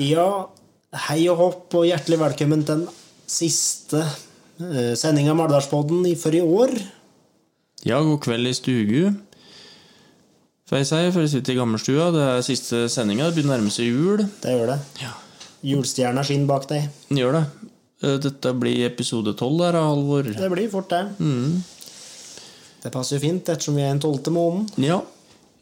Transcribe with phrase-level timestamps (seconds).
[0.00, 0.26] Ja,
[1.08, 6.34] hei og hopp og hjertelig velkommen til den siste uh, sendinga av Maldalspodden i- for
[6.36, 6.72] i år.
[7.86, 9.02] Ja, god kveld i stugu.
[10.70, 12.10] Får jeg si, for jeg sitter i gammelstua.
[12.14, 13.26] Det er siste sendinga.
[13.30, 14.22] Det begynner å nærme seg jul.
[14.44, 14.78] Det gjør det.
[15.02, 15.12] Ja.
[15.66, 16.86] Julestjerna skinner bak deg.
[17.10, 17.44] Gjør det.
[18.04, 20.30] Eh, Dette blir episode tolv Halvor.
[20.30, 21.02] Det blir fort, det.
[22.80, 24.68] Det passer jo fint ettersom vi er i den tolvte måneden.
[24.80, 25.02] Ja.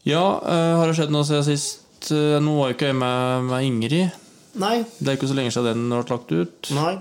[0.07, 1.83] Ja, uh, har det skjedd noe siden sist?
[2.07, 4.25] Uh, Nå var jo ikke jeg med, med Ingrid.
[4.59, 4.79] Nei.
[4.97, 6.71] Det er ikke så lenge siden den ble lagt ut.
[6.75, 6.95] Nei.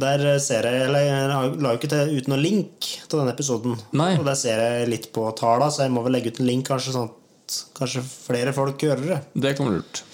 [0.00, 3.32] Der eh, ser jeg Eller jeg la jo ikke til, ut noen link til denne
[3.34, 3.74] episoden.
[3.98, 4.12] Nei.
[4.20, 6.68] Og der ser jeg litt på tala, så jeg må vel legge ut en link,
[6.68, 9.18] kanskje sånn at kanskje flere folk hører det.
[9.34, 10.04] Det kommer lurt.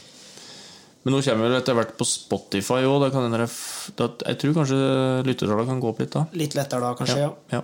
[1.04, 3.04] Men nå kommer vi etter hvert på Spotify òg.
[3.12, 4.80] Jeg tror kanskje
[5.28, 6.24] lyttertallene kan gå opp litt da.
[6.34, 7.20] Litt lettere da, kanskje.
[7.20, 7.32] ja.
[7.52, 7.62] ja.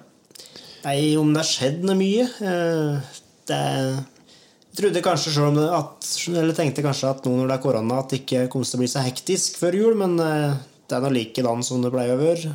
[0.83, 3.13] Nei, om det har skjedd noe mye eh,
[3.49, 7.57] Det Jeg trodde kanskje selv om det at, Eller tenkte kanskje at nå når det
[7.57, 10.55] er korona, at det ikke kommer til å bli så hektisk før jul, men eh,
[10.89, 12.55] det er nå likedan som det å være.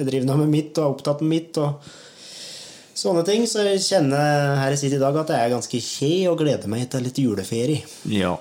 [0.00, 1.90] Jeg driver nå med mitt og er opptatt med mitt og
[3.00, 6.12] sånne ting, så jeg kjenner her jeg sitter i dag, at jeg er ganske kje
[6.30, 7.84] og gleder meg til litt juleferie.
[8.10, 8.34] Ja,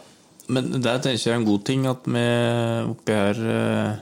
[0.50, 2.24] men det tenker jeg er en god ting at vi
[2.90, 3.98] oppi her eh,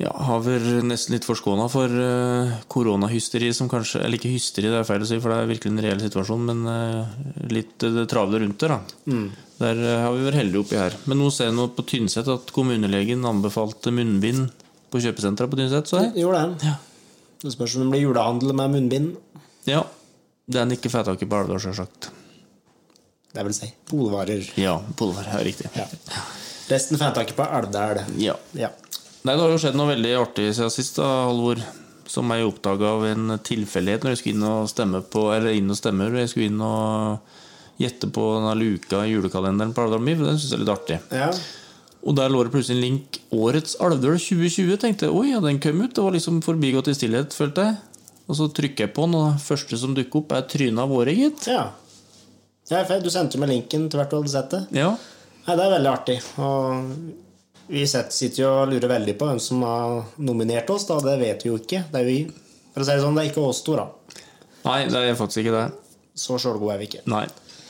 [0.00, 4.80] ja, har vært nesten litt forskåna for eh, koronahysteri som kanskje Eller ikke hysteri, det
[4.80, 7.12] er feil å si, for det er virkelig en reell situasjon, men eh,
[7.54, 8.80] litt eh, det travle rundt det, da.
[9.60, 10.96] Der eh, har vi vært heldige oppi her.
[11.06, 14.48] Men nå ser jeg nå på Tynset at kommunelegen anbefalte munnbind
[14.90, 16.16] på kjøpesentra på Tynset, så jeg.
[16.24, 16.72] Gjorde det.
[16.72, 16.74] Ja.
[17.44, 19.14] Det spørs om det blir julehandel med munnbind.
[19.70, 19.84] ja.
[20.44, 22.10] Det er en ikke får tak i på Alvdal, sjølsagt.
[23.32, 24.42] Det vil si polvarer.
[24.60, 25.38] Ja, polvarer.
[25.38, 25.70] er riktig.
[25.72, 25.86] Ja.
[26.68, 28.02] Resten får jeg tak i på Alvdal.
[28.20, 28.34] ja.
[28.52, 28.68] Ja.
[29.24, 31.62] Nei, det har jo skjedd noe veldig artig siden sist, da, Halvor.
[32.04, 35.72] Som jeg oppdaga av en tilfeldighet når jeg skulle inn og stemme på Eller inn
[35.72, 40.20] og stemme, jeg skulle inn og gjette på denne luka i julekalenderen på Alvdal Miv.
[40.20, 40.98] Den syns jeg er litt artig.
[41.10, 41.30] ja.
[42.04, 44.76] Og der lå det plutselig en link 'Årets Alvdøl 2020'.
[44.76, 45.94] Tenkte jeg, oi, ja, den kom ut.
[45.96, 47.76] Det var liksom forbigått i stillhet, følte jeg.
[48.28, 50.92] Og så trykker jeg på den, og det første som dukker opp, er trynet av
[50.92, 51.46] året, gitt.
[51.48, 51.70] Ja.
[52.68, 54.62] ja for du sendte jo meg linken til hvert du hadde sett det.
[54.76, 54.90] Ja.
[55.46, 56.18] Nei, Det er veldig artig.
[56.36, 57.23] Og
[57.68, 60.86] vi sitter jo og lurer veldig på hvem som har nominert oss.
[60.90, 61.84] da, Det vet vi jo ikke.
[61.92, 62.18] Det er vi.
[62.74, 63.86] For å si det sånn, det er ikke oss to, da.
[64.64, 65.64] Nei, det er faktisk ikke det.
[66.18, 67.02] Så sjølgode er vi ikke.
[67.10, 67.24] Nei.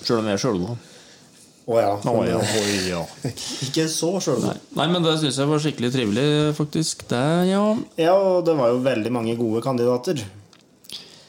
[0.04, 0.76] Sjøl om vi er sjølgode.
[1.64, 1.92] Å ja.
[1.96, 3.00] Å, men- ja.
[3.64, 4.58] Ikke så sjølgode.
[4.76, 6.26] Nei, men det syns jeg var skikkelig trivelig,
[6.58, 7.06] faktisk.
[7.08, 7.62] Det, ja.
[7.96, 10.20] Ja, og det var jo veldig mange gode kandidater.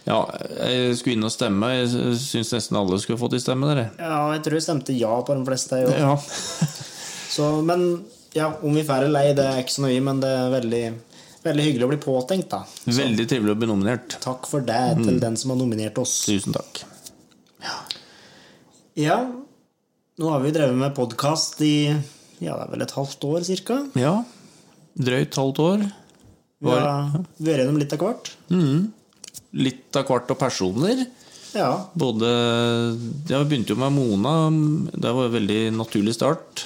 [0.06, 0.20] Ja,
[0.60, 1.70] jeg skulle inn og stemme.
[1.80, 3.70] Jeg syns nesten alle skulle fått i stemme.
[3.72, 3.88] Dere.
[3.98, 5.80] Ja, jeg tror jeg stemte ja på de fleste.
[5.86, 5.94] Jo.
[5.96, 6.12] Ja.
[7.36, 7.88] Så, men
[8.36, 10.84] ja, om vi får eller ei, det er ikke så nøye, men det er veldig,
[11.46, 12.62] veldig hyggelig å bli påtenkt, da.
[12.86, 14.18] Veldig trivelig å bli nominert.
[14.24, 16.18] Takk for det til den som har nominert oss.
[16.28, 16.84] Tusen takk.
[18.96, 19.18] Ja,
[20.16, 21.76] nå har vi drevet med podkast i
[22.40, 23.80] ja, det er vel et halvt år cirka.
[24.00, 24.14] Ja.
[24.96, 25.86] Drøyt halvt år.
[26.64, 26.86] Vi har
[27.40, 28.32] vært gjennom litt av hvert.
[29.56, 31.06] Litt av hvert og personer.
[31.56, 31.70] Ja.
[31.96, 32.30] Både
[33.30, 34.36] Ja, vi begynte jo med Mona.
[34.92, 36.66] Det var en veldig naturlig start.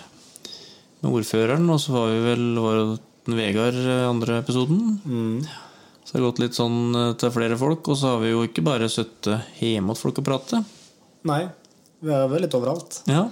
[1.00, 1.70] Med ordføreren.
[1.72, 5.00] Og så var vi vel var det Vegard eh, andre episoden.
[6.04, 7.88] Så det har gått litt sånn eh, til flere folk.
[7.92, 10.64] Og så har vi jo ikke bare sittet hjemme hos folk og prate.
[11.30, 11.44] Nei,
[12.04, 13.02] vi er vel litt overalt.
[13.12, 13.28] Ja.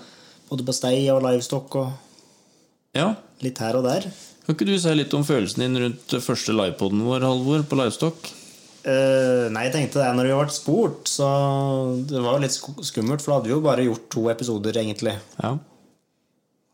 [0.47, 3.11] Både på stei og livestock og ja.
[3.43, 4.07] litt her og der.
[4.47, 8.29] Kan ikke du si litt om følelsen din rundt første livepoden vår, Halvor, på Livestock?
[8.87, 11.27] Uh, nei, jeg tenkte det når vi ble spurt, så
[12.07, 15.17] det var jo litt skummelt, for da hadde vi jo bare gjort to episoder, egentlig.
[15.41, 15.57] Ja.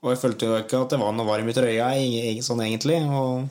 [0.04, 1.92] Og jeg følte jo ikke at det var noe varm i trøya,
[2.44, 3.00] sånn egentlig.
[3.08, 3.48] Og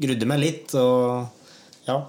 [0.00, 2.00] grudde meg litt, og ja.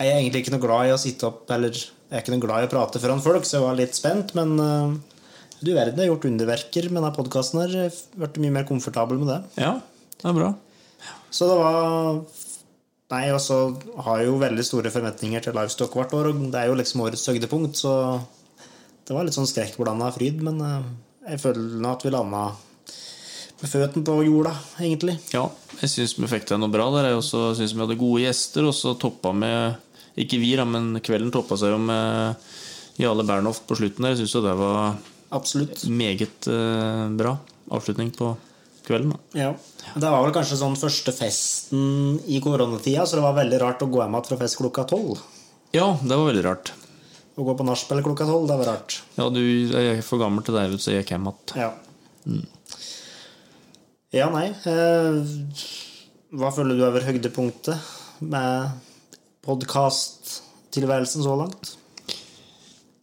[0.00, 2.42] Jeg er egentlig ikke noe glad i å sitte opp Eller jeg er ikke noe
[2.42, 4.94] glad i å prate foran folk, så jeg var litt spent, men uh,
[5.60, 7.60] du verden, jeg har gjort underverker med denne podkasten.
[7.68, 9.40] Jeg Vært mye mer komfortabel med det.
[9.60, 9.76] ja,
[10.18, 10.54] det er bra.
[11.30, 12.24] Så det var
[13.10, 13.56] Nei, og så
[14.06, 17.00] har jeg jo veldig store forventninger til Livestock hvert år, og det er jo liksom
[17.02, 17.94] årets høydepunkt, så
[19.08, 20.84] det var litt sånn skrekkblanda fryd, men eh,
[21.28, 22.44] jeg føler at vi landa
[23.60, 25.18] med føttene på jorda, egentlig.
[25.34, 25.44] Ja,
[25.82, 27.10] jeg syns vi fikk til noe bra der.
[27.10, 29.86] Jeg også syns vi hadde gode gjester, og så toppa med
[30.20, 32.40] Ikke vi, da, men kvelden toppa seg jo med
[33.00, 34.16] Jale Bernhoft på slutten der.
[34.16, 34.96] Jeg syns jo det var
[35.36, 35.84] Absolutt.
[35.86, 37.36] meget eh, bra
[37.70, 38.32] avslutning på
[38.88, 39.12] kvelden.
[39.14, 39.38] da.
[39.38, 39.52] Ja.
[39.94, 43.88] Det var vel kanskje sånn første festen i koronatida, så det var veldig rart å
[43.92, 45.20] gå hjem igjen fra fest klokka tolv.
[45.76, 46.72] Ja, det var veldig rart.
[47.40, 48.98] Å gå på nachspiel klokka tolv, det var rart.
[49.16, 49.40] Ja, du
[49.80, 51.62] er for gammel til deg, så jeg gikk hjem igjen.
[51.62, 51.70] Ja.
[54.12, 54.50] Ja, nei.
[54.68, 55.64] Eh,
[56.36, 57.96] hva føler du over høydepunktet?
[58.20, 58.80] med
[59.46, 61.76] podkasttilværelsen så langt?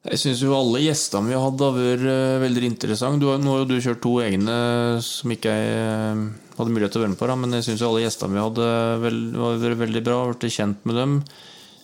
[0.07, 3.19] Jeg syns jo alle gjestene vi har hatt, har vært eh, veldig interessante.
[3.19, 4.56] Du har, nå har jo du kjørt to egne
[5.04, 6.22] som ikke jeg eh,
[6.56, 8.69] hadde mulighet til å være med på, da, men jeg syns alle gjestene vi hadde,
[9.04, 10.22] vel, har vært veldig bra.
[10.31, 11.18] Blitt kjent med dem.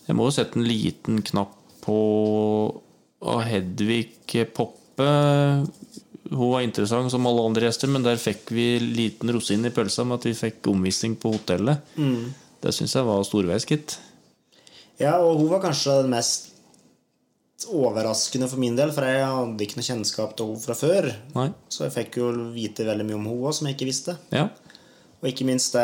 [0.08, 2.00] Jeg må jo sette en liten knapp på
[3.44, 5.10] Hedvig Poppe.
[6.34, 10.06] Hun var interessant som alle andre gjester, men der fikk vi liten rosin i pølsa
[10.08, 11.84] med at vi fikk omvisning på hotellet.
[12.64, 13.98] Det syns jeg var storveis, gitt.
[15.02, 16.50] Ja, og hun var kanskje den mest
[17.70, 21.10] overraskende for min del, for jeg hadde ikke noe kjennskap til henne fra før.
[21.36, 21.48] Nei?
[21.72, 24.18] Så jeg fikk jo vite veldig mye om henne òg, som jeg ikke visste.
[24.36, 24.48] Ja.
[25.22, 25.84] Og ikke minst det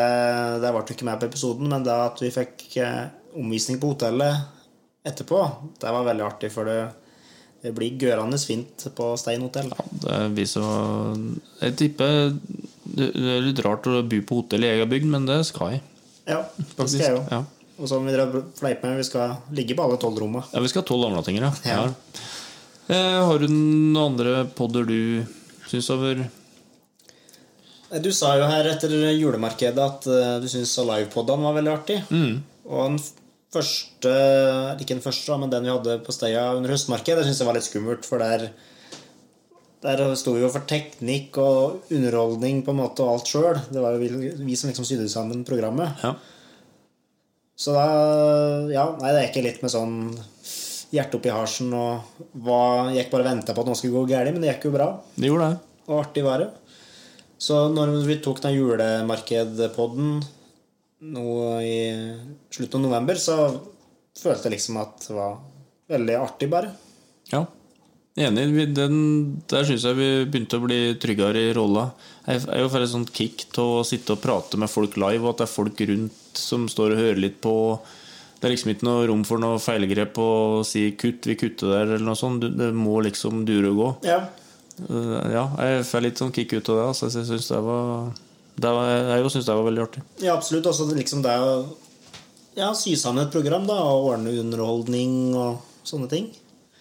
[0.59, 3.05] Det ble jo ikke med på episoden, men da at vi fikk eh,
[3.39, 4.58] omvisning på hotellet
[5.07, 5.39] etterpå,
[5.79, 6.79] det var veldig artig, for det,
[7.63, 9.69] det blir gørende fint på Stein hotell.
[10.03, 10.65] Det viser
[11.61, 12.33] Jeg tipper
[12.89, 15.81] det er litt rart å bo på hotell i egen bygd, men det skal jeg.
[16.29, 17.21] Ja, det skal jeg jo.
[17.31, 17.43] Ja.
[17.79, 20.43] Og som vi fleiper fleip med, vi skal ligge på alle tolv rommene.
[20.51, 21.51] Ja, vi skal ha tolv amlatinger, ja.
[21.69, 21.85] Ja.
[21.85, 22.25] ja.
[22.89, 25.23] Eh, har du noen andre podder du
[25.69, 26.25] syns over
[28.03, 31.99] Du sa jo her etter julemarkedet at eh, du syns livepodene var veldig artig.
[32.69, 33.15] Og den f-
[33.53, 34.15] første,
[34.77, 37.57] ikke den første, men den vi hadde på Steia under høstmarkedet, det syns jeg var
[37.57, 38.49] litt skummelt, for der
[39.79, 43.61] der sto vi jo for teknikk og underholdning på en måte og alt sjøl.
[43.71, 46.01] Det var jo vi, vi som liksom sydde sammen programmet.
[46.03, 46.17] Ja.
[47.59, 47.85] Så da
[48.71, 49.95] Ja, nei, det er ikke litt med sånn
[50.91, 52.01] hjerte oppi harsen og
[52.89, 54.75] Jeg gikk bare og venta på at noe skulle gå galt, men det gikk jo
[54.75, 54.89] bra.
[55.15, 55.61] Det gjorde det.
[55.87, 56.49] Og artig var det.
[57.39, 60.19] Så når vi tok den julemarkedpodden
[61.01, 61.27] nå
[61.63, 61.77] i
[62.51, 63.37] slutten av november, så
[64.19, 65.37] følte jeg liksom at det var
[65.89, 66.73] veldig artig, bare.
[67.31, 67.45] Ja.
[68.19, 68.73] Enig.
[68.75, 68.97] Den,
[69.47, 71.85] der syns jeg vi begynte å bli tryggere i rolla.
[72.27, 75.23] Jeg er jo for et sånt kick til å sitte og prate med folk live,
[75.23, 77.53] og at det er folk rundt som står og hører litt på.
[78.39, 81.95] Det er liksom ikke noe rom for noe feilgrep og si 'kutt, vi kutter der',
[81.95, 82.43] eller noe sånt.
[82.57, 83.89] Det må liksom dure og gå.
[84.07, 84.19] Ja.
[84.89, 86.85] Eh, Ja, jeg får litt sånn kick ut av det.
[86.91, 87.09] Altså.
[87.11, 88.13] Jeg syns det var
[88.55, 90.03] det var, Jeg syns det var veldig artig.
[90.23, 90.67] ja, absolutt.
[90.71, 91.53] Også liksom det å
[92.57, 96.29] ja, sy sammen et program da, og ordne underholdning og sånne ting.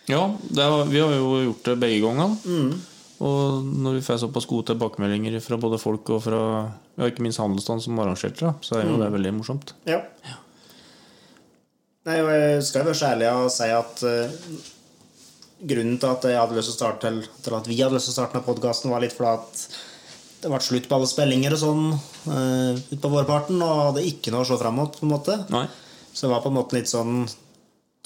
[0.08, 2.78] Ja, det har, vi har jo gjort det begge gangene.
[3.18, 6.40] Og når vi får såpass gode tilbakemeldinger fra både folk og fra
[6.98, 9.74] ja, ikke minst handelsstand som arrangerte det, så er jo det veldig morsomt.
[9.90, 10.00] Ja.
[12.08, 14.62] Nei, jeg skal være så ærlig og si at uh,
[15.68, 18.08] grunnen til at jeg hadde lyst til å starte til, til at vi hadde lyst
[18.08, 19.64] til å starte med podkasten, var litt fordi at
[20.42, 24.32] det ble slutt på alle spillinger og sånn uh, ut på vårparten, og hadde ikke
[24.34, 25.36] noe å se fram mot, på en måte.
[25.52, 25.66] Nei.
[26.12, 27.22] Så det var på en måte litt sånn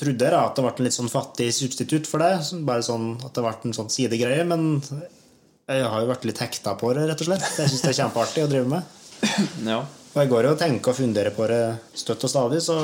[0.03, 2.31] Trodde jeg at det ble en litt sånn fattig substitutt for det.
[2.67, 4.43] Bare sånn at det ble en sånn sidegreie.
[4.49, 7.45] Men jeg har jo vært litt hekta på det, rett og slett.
[7.61, 8.97] Jeg syns det er kjempeartig å drive med.
[9.69, 9.83] Ja.
[9.85, 11.61] Og jeg går jo og tenker og funderer på det
[11.97, 12.75] støtt og stadig, så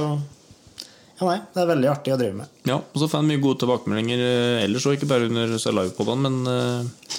[1.19, 2.53] ja, nei, det er veldig artig å drive med.
[2.69, 2.79] ja.
[2.79, 6.37] Og så får jeg mye gode tilbakemeldinger eh, ellers òg, ikke bare under livepodene, men
[6.47, 7.19] uh,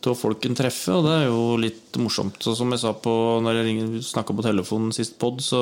[0.00, 2.38] til folk en treffer, og det er jo litt morsomt.
[2.42, 3.12] Så som jeg sa på
[3.44, 5.60] når jeg snakka på telefonen sist pod, så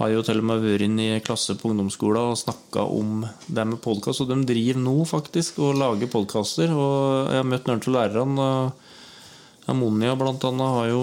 [0.00, 3.24] har jeg jo til og med vært inn i klasse på ungdomsskolen og snakka om
[3.52, 6.72] det med podkast, og de driver nå faktisk og lager podkaster.
[6.72, 8.46] Og jeg har møtt noen av lærerne.
[9.70, 11.02] Ammonia blant annet har jo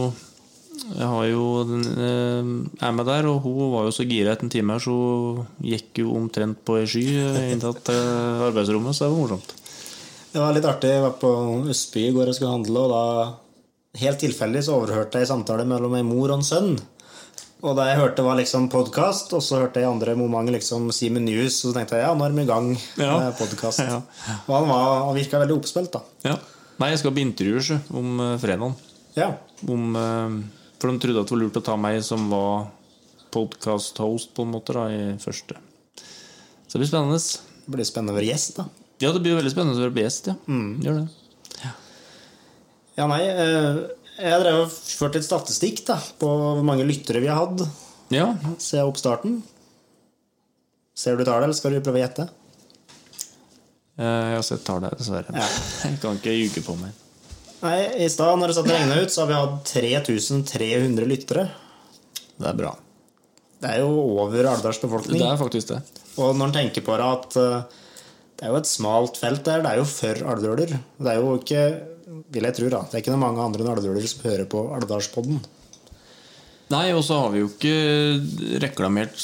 [0.88, 2.50] jeg har jo eh,
[2.86, 5.48] er med der, og hun var jo så gira etter en time her, så hun
[5.66, 7.06] gikk jo omtrent på ei sky
[7.52, 9.56] inntatt inn til eh, arbeidsrommet, så det var morsomt.
[10.38, 10.90] Det var litt artig.
[10.94, 11.30] Jeg var på
[11.74, 15.64] Østby i går og skulle handle, og da helt tilfeldig så overhørte jeg en samtale
[15.66, 16.76] mellom en mor og en sønn.
[17.66, 20.92] Og da jeg hørte var liksom podkast, og så hørte jeg i andre moment liksom
[20.94, 22.70] Simen og så tenkte jeg ja, nå er vi i gang
[23.02, 23.18] Ja.
[23.18, 23.82] med podkast.
[23.90, 23.98] Ja.
[24.46, 26.06] Og han, var, han virka veldig oppspilt, da.
[26.30, 26.38] Ja.
[26.78, 28.78] Nei, jeg skal på intervjuer sjø, om uh, fredagen.
[29.18, 29.34] Ja.
[29.66, 30.40] Om, eh,
[30.78, 32.68] for de trodde at det var lurt å ta meg som var
[33.34, 35.58] podcast-host, på en måte, da, i første.
[35.98, 37.24] Så det blir spennende.
[37.66, 38.70] Det blir spennende å være gjest, da.
[39.02, 40.36] Ja, det blir veldig spennende å være gjest, ja.
[40.48, 41.72] Gjør det.
[42.98, 43.82] Ja, nei, eh,
[44.18, 47.62] jeg drev og førte litt statistikk da, på hvor mange lyttere vi har hatt
[48.10, 49.36] Ja, siden oppstarten.
[50.98, 52.26] Ser du tallet, eller skal du prøve å gjette?
[54.02, 55.30] eh, jeg har sett tallet, dessverre.
[55.34, 55.46] Ja.
[55.92, 57.04] Jeg kan ikke ljuge på meg.
[57.62, 61.48] Nei, I stad når det satt regna ut, så har vi hatt 3300 lyttere.
[62.38, 62.74] Det er bra.
[63.62, 65.18] Det er jo over Alvdals befolkning.
[65.22, 65.80] Det er faktisk det.
[66.22, 67.78] Og når en tenker på det at eh,
[68.38, 70.74] det er jo et smalt felt der, det er jo for alvdøler.
[70.78, 71.62] Det er jo ikke,
[72.36, 74.62] vil jeg tro, da, det er ikke noe mange andre enn alvdøler som hører på
[74.78, 75.40] Alvdalspodden.
[76.70, 79.16] Nei, og så har vi jo ikke reklamert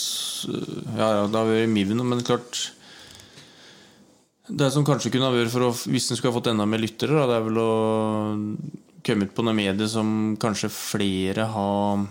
[0.96, 2.62] Ja, ja, det har vært Miven, men klart
[4.48, 6.80] Det som kanskje kunne ha vært for å Hvis en skulle ha fått enda mer
[6.80, 7.74] lyttere, da, det er vel å
[9.04, 12.06] komme ut på noen medier som kanskje flere har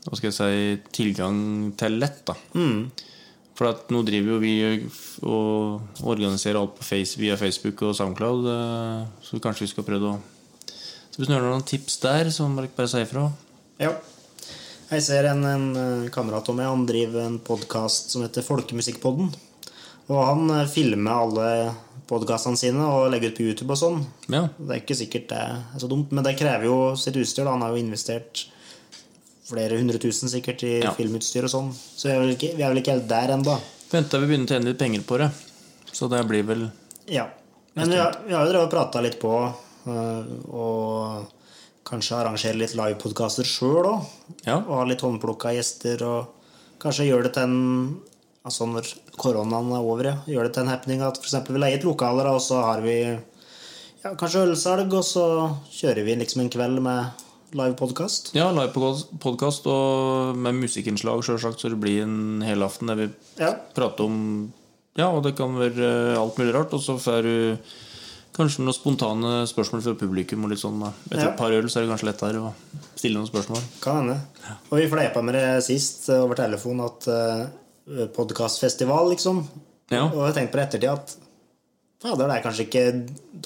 [0.00, 1.40] hva skal jeg si, tilgang
[1.76, 2.22] til lett.
[2.24, 2.32] da.
[3.60, 4.54] For at nå driver jo vi
[5.28, 10.14] og organiserer alt på face, via Facebook og Soundcloud, eh, så kanskje vi skal prøve
[10.14, 10.20] å
[11.10, 13.26] Så hvis du har noen tips der, så må dere bare si ifra.
[13.82, 13.90] Ja.
[14.94, 19.28] Jeg ser en, en eh, kamerat av meg, han driver en podkast som heter Folkemusikkpodden.
[20.08, 21.50] Og han eh, filmer alle
[22.08, 24.00] podkastene sine og legger ut på YouTube og sånn.
[24.32, 24.46] Ja.
[24.56, 27.44] Det er ikke sikkert det er så dumt, men det krever jo sitt utstyr.
[27.44, 28.46] da Han har jo investert
[29.50, 30.92] flere hundre tusen sikkert i Ja.
[30.96, 31.72] filmutstyr og sånn.
[31.74, 33.58] Så vi er vel ikke, vi er vel ikke helt der ennå.
[33.90, 35.30] Venta vi begynner å tjene litt penger på det.
[35.92, 36.70] Så det blir vel
[37.10, 37.26] Ja.
[37.74, 39.32] Men vi har, vi har jo drevet og prata litt på,
[39.86, 41.26] øh, og
[41.86, 44.06] kanskje arrangere litt livepodkaster sjøl òg.
[44.46, 44.56] Ja.
[44.58, 46.26] Og ha litt håndplukka gjester, og
[46.82, 48.00] kanskje gjøre det til en
[48.42, 48.86] Altså når
[49.20, 50.14] koronaen er over, ja.
[50.26, 51.34] Gjøre det til en happening at f.eks.
[51.50, 55.24] vi leier et lokale, og så har vi ja, kanskje ølsalg, og så
[55.70, 57.10] kjører vi liksom en kveld med
[57.56, 58.32] livepodkast.
[58.36, 58.72] Ja, live
[59.22, 63.54] podkast og med musikkinnslag, sjølsagt, så det blir en helaften der vi Ja.
[63.74, 64.52] prater om
[64.96, 66.72] Ja, og det kan være alt mulig rart.
[66.74, 67.58] Og så får du
[68.34, 70.42] kanskje noen spontane spørsmål fra publikum.
[70.44, 70.82] Og litt sånn.
[71.10, 71.30] Etter Ja.
[71.30, 72.52] et par øl så er det kanskje lettere å
[72.96, 73.62] stille noen spørsmål.
[73.80, 74.20] Kan hende.
[74.70, 79.44] Og vi fleipa med det sist eh, over telefon at uh, podkastfestival, liksom.
[79.90, 80.04] Ja.
[80.08, 81.16] Og jeg tenkte på det ettertid at
[82.02, 82.84] fader, det er kanskje ikke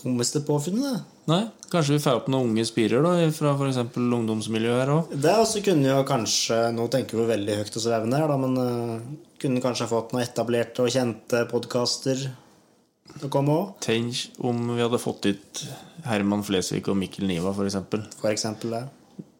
[0.03, 0.83] dummeste påfunnet.
[0.83, 1.03] det.
[1.31, 1.41] Nei,
[1.73, 3.79] kanskje vi får opp noen unge spirer da, fra f.eks.
[3.97, 5.13] ungdomsmiljøet her òg.
[5.25, 8.59] Det også kunne jo kanskje Nå tenker vi veldig høyt og svevende her, da, men
[8.61, 12.27] uh, kunne kanskje fått noen etablerte og kjente podkaster
[13.25, 13.73] å komme òg.
[13.85, 15.65] Tenk om vi hadde fått ut
[16.05, 17.81] Herman Flesvig og Mikkel Niva, f.eks.
[18.21, 18.85] For eksempel det.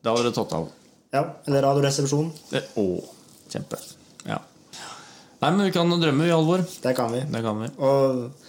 [0.05, 0.71] Da hadde det tatt av.
[1.15, 2.33] Ja, eller Radioresepsjonen.
[2.81, 2.87] Å,
[3.53, 3.79] kjempe.
[4.25, 4.41] Ja.
[5.45, 6.65] Nei, men vi kan drømme i alvor.
[6.65, 7.21] Det kan vi.
[7.29, 7.69] Det kan vi.
[7.85, 8.44] Og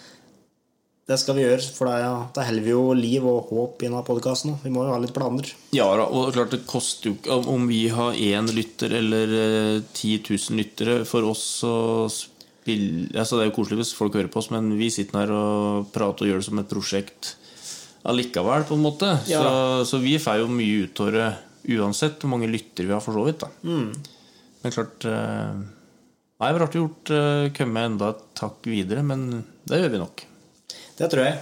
[1.06, 4.56] det skal vi gjøre, for da, holder vi jo liv og håp i denne podkasten.
[4.64, 5.52] Vi må jo ha litt planer.
[5.76, 9.84] Ja da, og klart det koster jo ikke Om vi har én lytter eller eh,
[9.94, 11.74] 10 000 lyttere For oss så
[12.10, 15.36] spiller altså Det er jo koselig hvis folk hører på oss, men vi sitter her
[15.36, 17.36] og prater og gjør det som et prosjekt
[18.06, 19.08] allikevel, på en måte.
[19.30, 19.42] Ja.
[19.42, 21.30] Så, så vi får jo mye ut av det
[21.74, 23.46] uansett hvor mange lyttere vi har, for så vidt.
[23.46, 25.66] da Men klart eh,
[26.36, 29.30] Nei, det var artig gjort uh, komme enda et takk videre, men
[29.70, 30.24] det gjør vi nok.
[31.00, 31.40] Det tror jeg.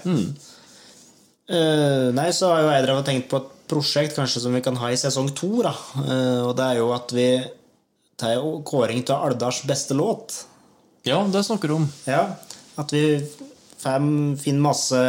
[1.53, 4.91] Eh, nei, så har jo jeg tenkt på et prosjekt kanskje som vi kan ha
[4.93, 5.49] i sesong to.
[5.65, 5.73] Da.
[5.97, 7.27] Uh, og det er jo at vi
[8.19, 10.43] tar jo kåring til Alders beste låt.
[11.07, 11.87] Ja, det snakker du om.
[12.07, 12.35] Ja,
[12.79, 13.19] At vi
[13.83, 14.07] fem,
[14.39, 14.99] finner masse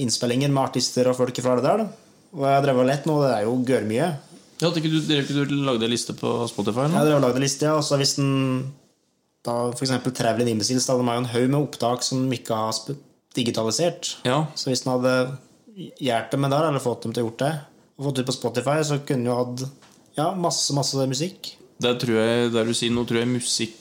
[0.00, 1.84] innspillinger med artister og folk fra Alvdal.
[2.32, 4.06] Og jeg har drevet og lett nå, det er jo gørrmye.
[4.62, 6.86] Ja, Hadde ikke du, drev ikke du lagde en liste på Spotify?
[6.86, 6.98] Jeg nå?
[7.00, 7.74] har drev og lagde en liste, ja.
[7.76, 8.32] Og så hvis den
[9.44, 12.54] da for eksempel Traveling Imbeciles, da de har jo en haug med opptak som ikke
[12.56, 12.96] har sp-
[13.36, 14.16] digitalisert.
[14.28, 15.14] Ja, Så hvis den hadde
[16.02, 17.52] hjulpet med der, eller fått dem til å gjort det,
[17.96, 19.64] og fått ut på Spotify, så kunne du hatt
[20.18, 21.54] ja, masse, masse musikk.
[21.82, 23.78] Der tror jeg, der du sier nå, tror jeg musikk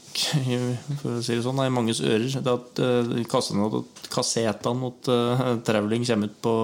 [1.01, 2.27] for å si det sånn, er i manges ører.
[2.43, 6.55] Det at uh, kassetene kassetene mot uh, Traveling kommer ut på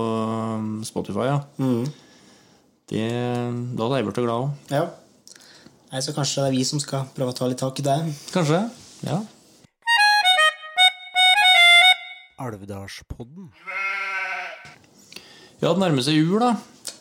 [0.58, 1.40] um, Spotify, ja.
[2.88, 3.04] Det,
[3.76, 4.72] da hadde jeg blitt glad òg.
[4.72, 4.86] Ja.
[5.92, 7.98] Nei, Så kanskje det er vi som skal prøve å ta litt tak i det.
[8.34, 8.62] Kanskje.
[9.08, 9.22] Ja.
[12.38, 13.48] Alvdalspodden.
[15.62, 16.52] ja, det nærmer seg jul, da.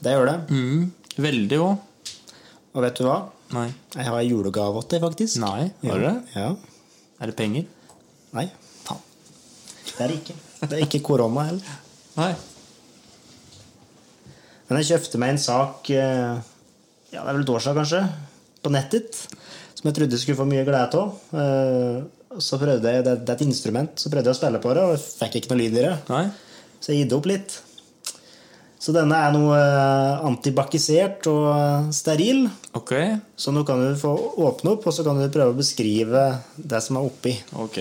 [0.00, 0.36] Det gjør det.
[0.56, 0.86] Mm,
[1.20, 2.14] veldig òg.
[2.76, 3.18] Og vet du hva?
[3.56, 3.66] Nei.
[3.94, 5.38] Jeg har julegave til deg, faktisk.
[5.44, 6.14] Nei, har du det?
[6.36, 6.48] Ja.
[7.20, 7.68] Er det penger?
[8.36, 8.46] Nei.
[8.86, 9.00] Faen.
[9.92, 10.36] Det er det ikke.
[10.66, 11.76] Det er ikke korona heller.
[12.16, 12.32] Nei.
[14.66, 16.40] Men jeg kjøpte meg en sak eh,
[17.12, 18.00] Ja, det er vel et år siden, kanskje.
[18.64, 19.20] På nettet.
[19.76, 21.12] Som jeg trodde jeg skulle få mye glede av.
[22.36, 24.74] Eh, Så prøvde jeg, det, det er et instrument, så prøvde jeg å spille på
[24.76, 25.94] det, og fikk ikke noe lyd i det.
[26.12, 26.26] Nei.
[26.80, 27.60] Så jeg gitt opp litt.
[28.86, 32.44] Så denne er noe eh, antibakisert og eh, steril.
[32.76, 32.92] Ok.
[33.40, 34.12] Så nå kan du få
[34.46, 36.26] åpne opp, og så kan du prøve å beskrive
[36.56, 37.32] det som er oppi.
[37.56, 37.80] Ok.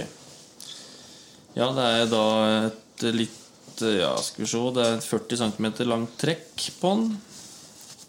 [1.55, 2.24] Ja, det er da
[2.65, 3.41] et litt
[3.83, 7.09] Ja, skal vi se Det er et 40 cm langt trekk på den.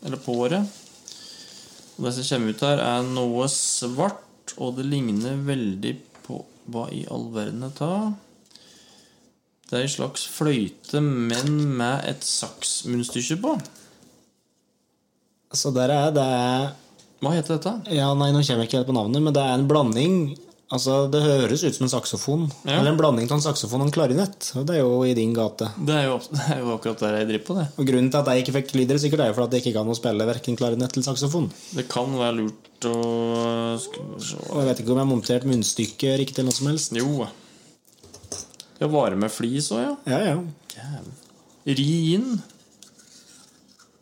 [0.07, 0.63] Eller på året.
[1.97, 5.95] Og det som kommer ut her, er noe svart, og det ligner veldig
[6.67, 8.15] Hva i all verden er dette?
[9.67, 13.55] Det er ei slags fløyte, men med et saksmunnstykke på.
[15.57, 16.31] Så der er det
[17.23, 17.73] Hva heter dette?
[17.97, 20.19] Ja, nei, nå kommer jeg ikke helt på navnet, men det er en blanding
[20.67, 22.47] Altså, Det høres ut som en saksofon.
[22.67, 22.81] Ja.
[22.81, 24.49] Eller en blanding av en saksofon og en klarinett.
[24.59, 25.69] Og det er jo i din gate.
[25.79, 27.67] Det er jo, det er jo akkurat der jeg driver på, det.
[27.79, 29.77] Og Grunnen til at jeg ikke fikk lyder, sikkert er jo for at jeg ikke
[29.79, 31.47] kan å spille verken klarinett eller saksofon.
[31.79, 32.97] Det kan være lurt å
[33.77, 36.99] Og jeg vet ikke om jeg har montert munnstykket riktig eller noe som helst.
[36.99, 37.29] Jo.
[38.81, 40.19] Ja, vare med flis òg, ja.
[40.19, 41.01] Ja, ja.
[41.67, 42.37] Ri inn.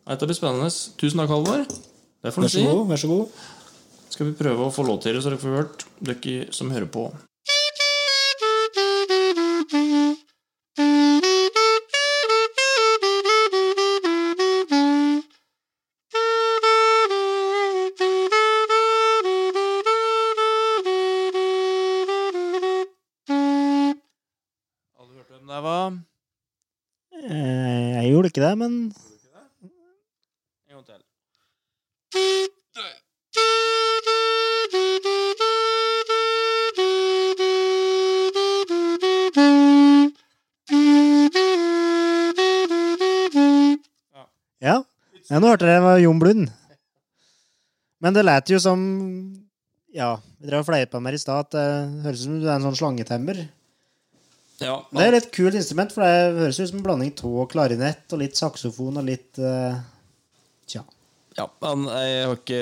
[0.05, 0.73] Dette blir spennende.
[1.01, 1.63] Tusen takk, Halvor.
[2.25, 2.65] Det får du si.
[2.65, 3.39] vær så god.
[4.13, 6.91] Skal vi prøve å få lov til det, så dere får hørt, dere som hører
[6.91, 7.09] på.
[24.95, 25.97] Har du hørt hvem det var?
[27.25, 28.75] Eh, Jeg gjorde ikke det, men
[45.63, 46.51] ja enn Jon Blund.
[48.03, 48.81] Men det lät jo som
[49.95, 51.69] Ja, vi drev og fleipa med det i stad at det
[52.03, 53.45] høres ut som du er en sånn slangetemmer.
[54.59, 58.13] Ja, Det er et kult instrument, for det høres ut som en blanding av klarinett
[58.15, 59.79] og litt saksofon og litt uh,
[60.67, 60.83] Tja.
[61.39, 62.61] Ja, men jeg har ikke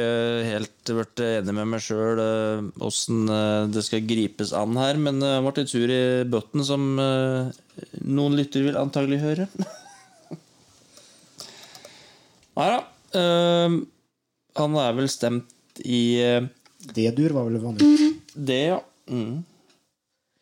[0.48, 2.20] helt vært enig med meg sjøl
[2.80, 3.28] åssen
[3.72, 7.52] det skal gripes an her, men det ble en sur i bøtten som eh,
[8.00, 9.48] noen lytter vil antagelig høre.
[12.58, 12.80] Nei da.
[13.12, 13.78] Uh,
[14.58, 16.48] han er vel stemt i uh,
[16.92, 18.12] D-dur var vel vanlig.
[18.34, 18.80] det, ja.
[19.10, 19.42] Mm.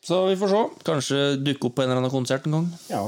[0.05, 0.61] Så vi får se.
[0.87, 2.71] Kanskje dukke opp på en eller annen konsert en gang.
[2.89, 3.03] Ja.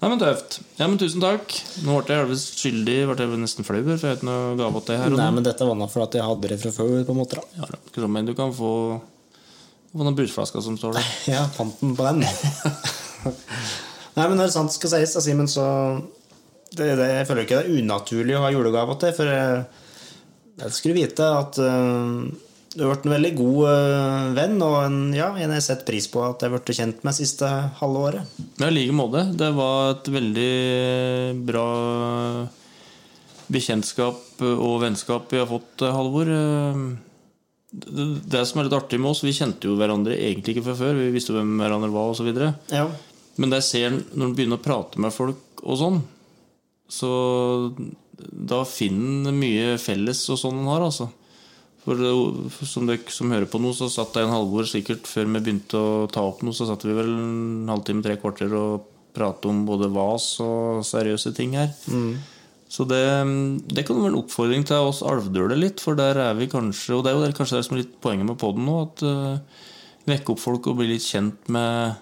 [0.00, 0.62] Nei, men Tøft.
[0.78, 1.52] Ja, men Tusen takk.
[1.84, 2.94] Nå ble jeg halvvis skyldig.
[3.10, 5.12] Ble jeg nesten flau, for jeg har ikke noe gave til her.
[5.12, 7.36] Nei, men dette var nå fordi jeg hadde det fra før, på en måte.
[7.36, 7.58] da.
[7.60, 7.80] Ja, da.
[7.92, 8.70] Sånn, men du kan få,
[9.92, 11.10] få noen brusflasker som står der.
[11.34, 12.24] Ja, panten på den.
[14.16, 15.66] Nei, men når sant skal sies, da, Simen, så
[16.76, 19.64] det, det, Jeg føler ikke det er unaturlig å ha julegave til, for jeg,
[20.60, 22.28] jeg skulle vite at uh,
[22.70, 25.84] du har vært en veldig god uh, venn, og en, ja, en jeg har sett
[25.88, 28.40] pris på at jeg har blitt kjent med siste halve året.
[28.62, 29.26] I like måte.
[29.34, 30.54] Det var et veldig
[31.48, 31.68] bra
[33.50, 36.30] bekjentskap og vennskap vi har fått, eh, Halvor.
[37.70, 40.78] Det, det som er litt artig med oss, vi kjente jo hverandre egentlig ikke fra
[40.78, 40.98] før.
[40.98, 42.30] Vi visste hvem hverandre var, osv.
[42.70, 42.86] Ja.
[43.38, 46.00] Men det jeg ser når man begynner å prate med folk og sånn,
[46.90, 47.10] så
[48.20, 51.08] da finner han mye felles og sånn han har, altså.
[51.80, 51.96] For
[52.68, 55.80] som dere som hører på nå, så satt jeg en halvår sikkert før vi begynte
[55.80, 59.64] å ta opp noe, så satt vi vel en halvtime, tre kvarter og pratet om
[59.66, 61.72] både vas og seriøse ting her.
[62.70, 63.00] Så det,
[63.66, 67.02] det kan være en oppfordring til oss alvdøle litt, for der er vi kanskje Og
[67.02, 69.64] det er jo kanskje det som er litt poenget med podden nå, at uh,
[70.06, 71.96] vekke opp folk og bli litt kjent med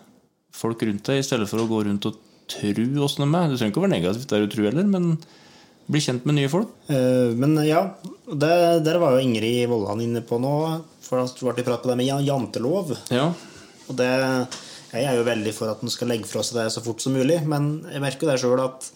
[0.58, 2.18] folk rundt deg, i stedet for å gå rundt og
[2.50, 3.50] tro åssen de er.
[3.50, 5.10] Det trenger ikke å være negativt der å tro heller, men
[5.88, 6.72] bli kjent med nye folk.
[6.90, 7.82] Uh, Men ja,
[8.28, 10.54] det, der var jo Ingrid Vollan inne på nå,
[11.04, 12.92] for at du ble prat på det med jantelov.
[13.14, 13.30] Ja,
[13.88, 14.10] Og det,
[14.92, 17.16] jeg er jo veldig for at en skal legge fra seg det så fort som
[17.16, 18.90] mulig, men jeg merker jo det sjøl at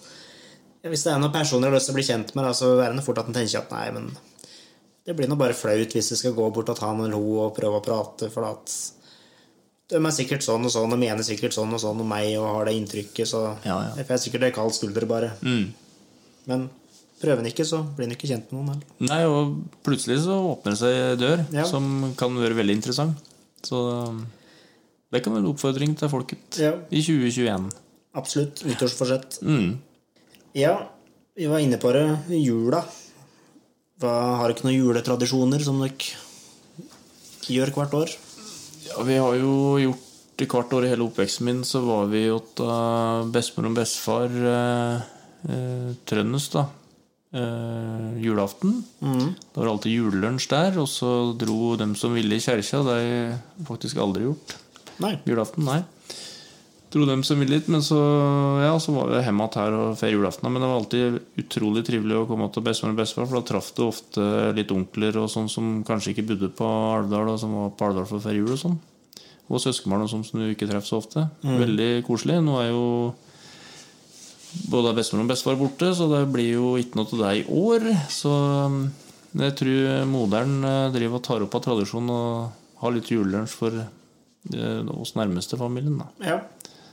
[0.83, 2.93] hvis det er noen personer jeg har lyst til å bli kjent med, så er
[2.97, 4.09] det fort at en tenker at nei, men
[5.07, 7.55] det blir nå bare flaut hvis jeg skal gå bort til han eller hun og
[7.57, 8.75] prøve å prate, for at
[9.93, 12.47] de er sikkert sånn og sånn og mener sikkert sånn og sånn om meg og
[12.49, 13.91] har det inntrykket, så Ja, ja.
[14.01, 15.33] jeg får sikkert ei kald skulder bare.
[16.49, 16.69] Men
[17.23, 18.95] prøver en ikke, så blir en ikke kjent med noen heller.
[19.07, 19.53] Nei, og
[19.87, 21.65] plutselig så åpner det seg dør Ja.
[21.69, 23.21] som kan være veldig interessant.
[23.63, 23.79] Så
[24.09, 24.25] um,
[25.13, 26.73] det kan være en oppfordring til folket Ja.
[26.91, 27.71] i 2021.
[28.19, 28.65] Absolutt.
[28.67, 29.39] Nyttårsforsett.
[29.47, 29.79] Mm.
[30.59, 30.75] Ja,
[31.37, 32.03] vi var inne på det.
[32.43, 32.83] Jula.
[34.03, 36.11] Hva, har dere noen juletradisjoner som dere
[37.47, 38.11] gjør hvert år?
[38.89, 40.09] Ja, vi har jo gjort
[40.41, 42.55] det hvert år i hele oppveksten min, så var vi hos
[43.33, 46.67] bestemor og bestefar uh, Trønnes, da.
[47.35, 48.85] eh, julaften.
[49.01, 52.83] Det var alltid julelunsj der, og så dro dem som ville i kjerka.
[52.87, 54.55] Det har jeg faktisk aldri gjort.
[55.03, 55.17] Nei.
[55.27, 55.81] Julaften, nei.
[56.93, 57.99] Dro dem som ville litt, men så,
[58.61, 60.51] ja, så var vi hjemme igjen her og feire julaften.
[60.53, 63.71] Men det var alltid utrolig trivelig å komme til bestemor og bestefar, for da traff
[63.73, 64.27] du ofte
[64.59, 68.09] litt onkler og sånn som kanskje ikke bodde på Alvdal, og som var på Alvdal
[68.11, 68.79] for feire jul og sånn.
[69.49, 71.27] Og søskenbarn sånn som du ikke treffer så ofte.
[71.45, 72.39] Veldig koselig.
[72.45, 72.85] Nå er jo
[74.73, 77.89] både bestemor og bestefar borte, så det blir jo ikke noe til deg i år.
[78.13, 78.33] Så
[78.69, 78.83] um,
[79.41, 83.79] jeg tror moderen eh, driver og tar opp av tradisjonen og har litt julelunsj for
[83.81, 86.03] eh, oss nærmeste familien.
[86.03, 86.11] da.
[86.27, 86.41] Ja.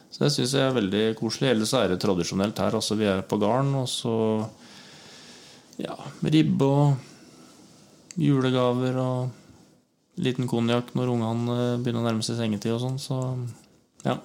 [0.10, 1.52] Så det syns jeg er veldig koselig.
[1.54, 2.76] Ellers er det tradisjonelt her.
[2.80, 4.14] Altså, vi er på gården, og så
[5.80, 5.96] ja,
[6.26, 12.82] ribbe og julegaver og liten konjakk når ungene eh, begynner å nærme seg sengetid og
[12.84, 12.98] sånn.
[13.00, 13.20] Så
[14.04, 14.18] ja,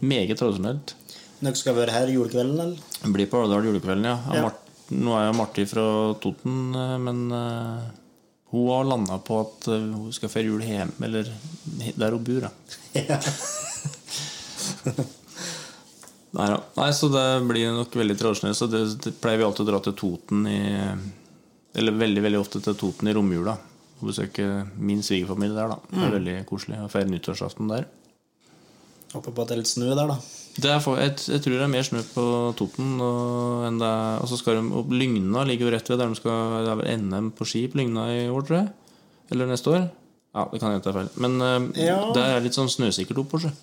[0.00, 0.94] meget tradisjonelt.
[1.40, 3.10] Dere skal være her julekvelden, eller?
[3.12, 4.38] Blir på Alvdal julekvelden, ja.
[4.38, 4.52] Ja.
[4.94, 5.84] Nå er jo Marti fra
[6.22, 7.90] Toten, eh, men eh,
[8.54, 11.28] hun har landa på at hun skal feire jul hjemme, eller
[11.98, 12.54] der hun bor, da.
[13.02, 13.18] Ja.
[16.34, 16.56] Nei, da.
[16.80, 18.58] Nei, så det blir nok veldig tradisjonelt.
[18.58, 20.60] Så det, det pleier vi alltid å dra til Toten i
[21.78, 23.56] Eller veldig veldig ofte til Toten i romjula.
[24.00, 24.44] og besøke
[24.76, 25.78] min svigerfamilie der, da.
[25.90, 27.86] Det er veldig koselig å feire nyttårsaften der.
[29.14, 30.16] Håper på at det er litt snø der, da.
[30.58, 32.24] Det er for, jeg, jeg tror det er mer snø på
[32.58, 35.98] Toten og, enn det er Og så skal de opp Lygna ligger jo rett ved
[35.98, 38.68] der de skal Det er vel NM på ski på Lygna i år, tror jeg.
[39.34, 39.86] Eller neste år.
[40.34, 41.10] Ja, det kan hende det er feil.
[41.24, 41.96] Men eh, Ja.
[42.14, 43.54] det er litt sånn snøsikkert oppå seg.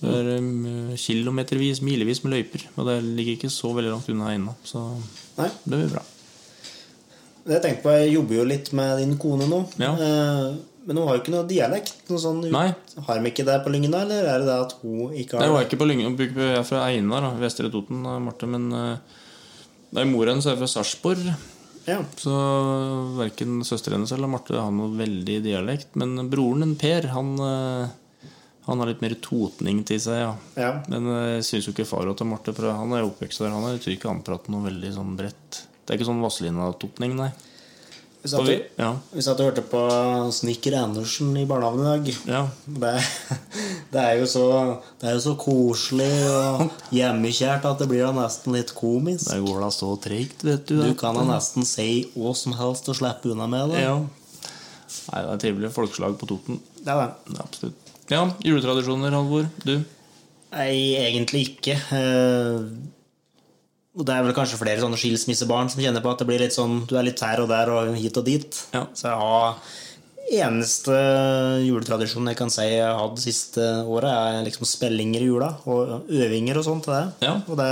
[0.00, 2.64] Det er um, kilometervis, milevis med løyper.
[2.76, 4.56] Og det ligger ikke så veldig langt unna ennå.
[4.64, 4.80] Så
[5.36, 5.50] Nei.
[5.64, 6.04] det blir bra.
[7.44, 9.62] Det jeg tenkte på, jeg jobber jo litt med din kone nå.
[9.80, 9.92] Ja.
[9.96, 10.48] Eh,
[10.88, 11.98] Men hun har jo ikke noe dialekt.
[12.08, 12.70] Noe sånn, Nei.
[13.06, 15.56] Har de ikke det på Lygna, eller er det det at hun ikke har Jeg
[15.56, 20.08] er ikke på Lyngen, jeg er fra Einar, da, Vestre Toten, Marte, men uh, er
[20.08, 21.28] mor hennes er fra Sarpsborg.
[21.88, 22.00] Ja.
[22.20, 22.32] Så
[23.18, 25.94] verken søsteren hennes eller Marte har noe veldig dialekt.
[26.00, 27.92] Men broren din, Per, han, eh,
[28.70, 30.32] han har litt mer totning til seg, ja.
[30.54, 30.72] ja.
[30.92, 33.50] Men eh, jeg syns jo ikke far til Marte, for han er jo oppvokst der.
[33.50, 35.62] Han er, jeg tror ikke han prater noe veldig sånn bredt.
[35.82, 37.32] Det er ikke sånn Vazelina-totning, nei.
[38.20, 39.80] Vi satt, Og vi, ja, vi satt og hørte på
[40.36, 42.10] Snikker Andersen i barnehagen i dag.
[42.28, 42.42] ja.
[42.66, 42.92] Det,
[43.94, 44.46] det, er jo så,
[45.00, 49.30] det er jo så koselig og hjemmekjært at det blir da nesten litt komisk.
[49.32, 50.76] Der går det så tregt, vet du.
[50.84, 53.86] Du kan da nesten si hva som helst og slippe unna med det.
[53.88, 53.96] Ja.
[55.10, 56.60] Nei, det er trivelig folkeslag på Toten.
[56.76, 57.40] Det er det.
[57.40, 57.89] Absolutt.
[58.10, 59.46] Ja, juletradisjoner, Halvor.
[59.62, 59.76] Du?
[60.50, 61.76] Nei, egentlig ikke.
[61.94, 62.64] Eh,
[63.98, 66.54] Og det er vel kanskje flere sånne skilsmissebarn som kjenner på at det blir litt
[66.54, 68.58] sånn Du er litt her og der og hit og dit.
[68.74, 68.84] Ja.
[68.94, 69.56] Så jeg har
[70.30, 70.94] eneste
[71.66, 75.50] juletradisjonen jeg kan si jeg har hatt det siste året, er liksom spellinger i jula.
[75.66, 77.26] Og øvinger og sånt til det.
[77.26, 77.34] Ja.
[77.50, 77.70] Og det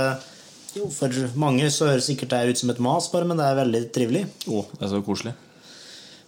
[0.75, 3.57] jo, For mange så høres sikkert det ut som et mas, bare, men det er
[3.63, 4.25] veldig trivelig.
[4.47, 5.33] Å, det er så koselig.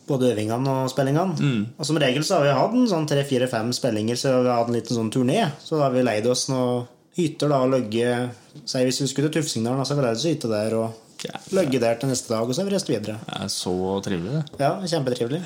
[0.07, 1.67] Både øvingene og spillingene.
[1.77, 4.71] Og som regel så har vi hatt en sånn tre-fire-fem spillinger, så vi har hatt
[4.71, 5.43] en liten sånn turné.
[5.61, 9.29] Så da har vi leid oss noen hytter da og ligget Si hvis vi skulle
[9.31, 11.37] til Tufsingdalen, da, så har vi leid oss hytte der og Ja.
[11.53, 13.19] løgget der til neste dag, og så har vi reist videre.
[13.27, 14.59] Det er så trivelig, det.
[14.59, 15.41] Ja, kjempetrivelig.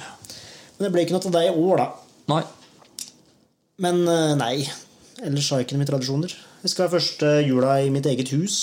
[0.79, 1.87] Men det blir ikke noe til deg i år, da.
[2.31, 2.43] Nei.
[3.83, 4.53] Men eh, nei.
[5.21, 6.33] Ellers har jeg ikke noen tradisjoner.
[6.63, 8.55] Jeg skal ha første jula i mitt eget hus.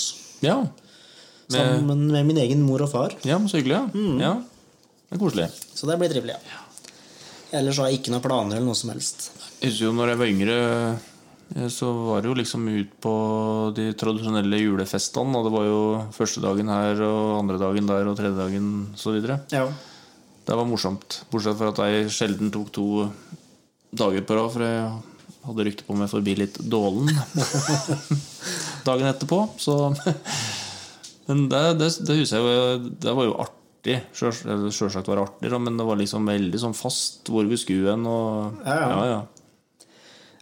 [0.43, 0.57] Ja.
[0.63, 3.13] Med, Sammen med min egen mor og far.
[3.23, 4.17] ja, så hyggelig, ja.
[4.25, 4.33] ja.
[5.13, 5.43] Det er koselig.
[5.77, 6.61] Så det blir trivelig, ja.
[7.59, 9.27] Ellers har jeg ikke noen planer eller noe som helst.
[9.59, 10.55] Jeg husker jo når jeg var yngre,
[11.53, 13.13] eh, så var det jo liksom ut på
[13.77, 15.37] de tradisjonelle julefestene.
[15.37, 15.83] Og det var jo
[16.17, 19.37] første dagen her og andre dagen der og tredje dagen så videre.
[19.53, 19.67] Ja.
[20.49, 21.21] Det var morsomt.
[21.29, 22.89] Bortsett fra at jeg sjelden tok to
[23.93, 24.91] dager på rad, for jeg
[25.45, 27.05] hadde rykte på meg forbi litt dålen
[28.89, 29.45] dagen etterpå.
[29.61, 29.77] Så
[31.29, 33.62] Men det, det, det husker jeg jo Det var jo artig.
[33.83, 37.91] Eller Sjølsagt var det artig, men det var liksom veldig sånn fast hvor vi skulle
[37.95, 38.05] hen.
[38.07, 38.89] Og, Ja, ja.
[38.89, 39.21] ja, ja.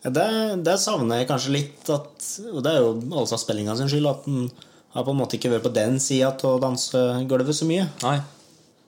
[0.04, 0.26] Ja, Det,
[0.66, 4.28] det savner jeg kanskje litt, at, og det er jo altså spillinga sin skyld, at
[4.30, 4.48] en
[4.96, 7.86] har på en måte ikke vært på den sida av dansegulvet så mye.
[8.04, 8.18] Nei.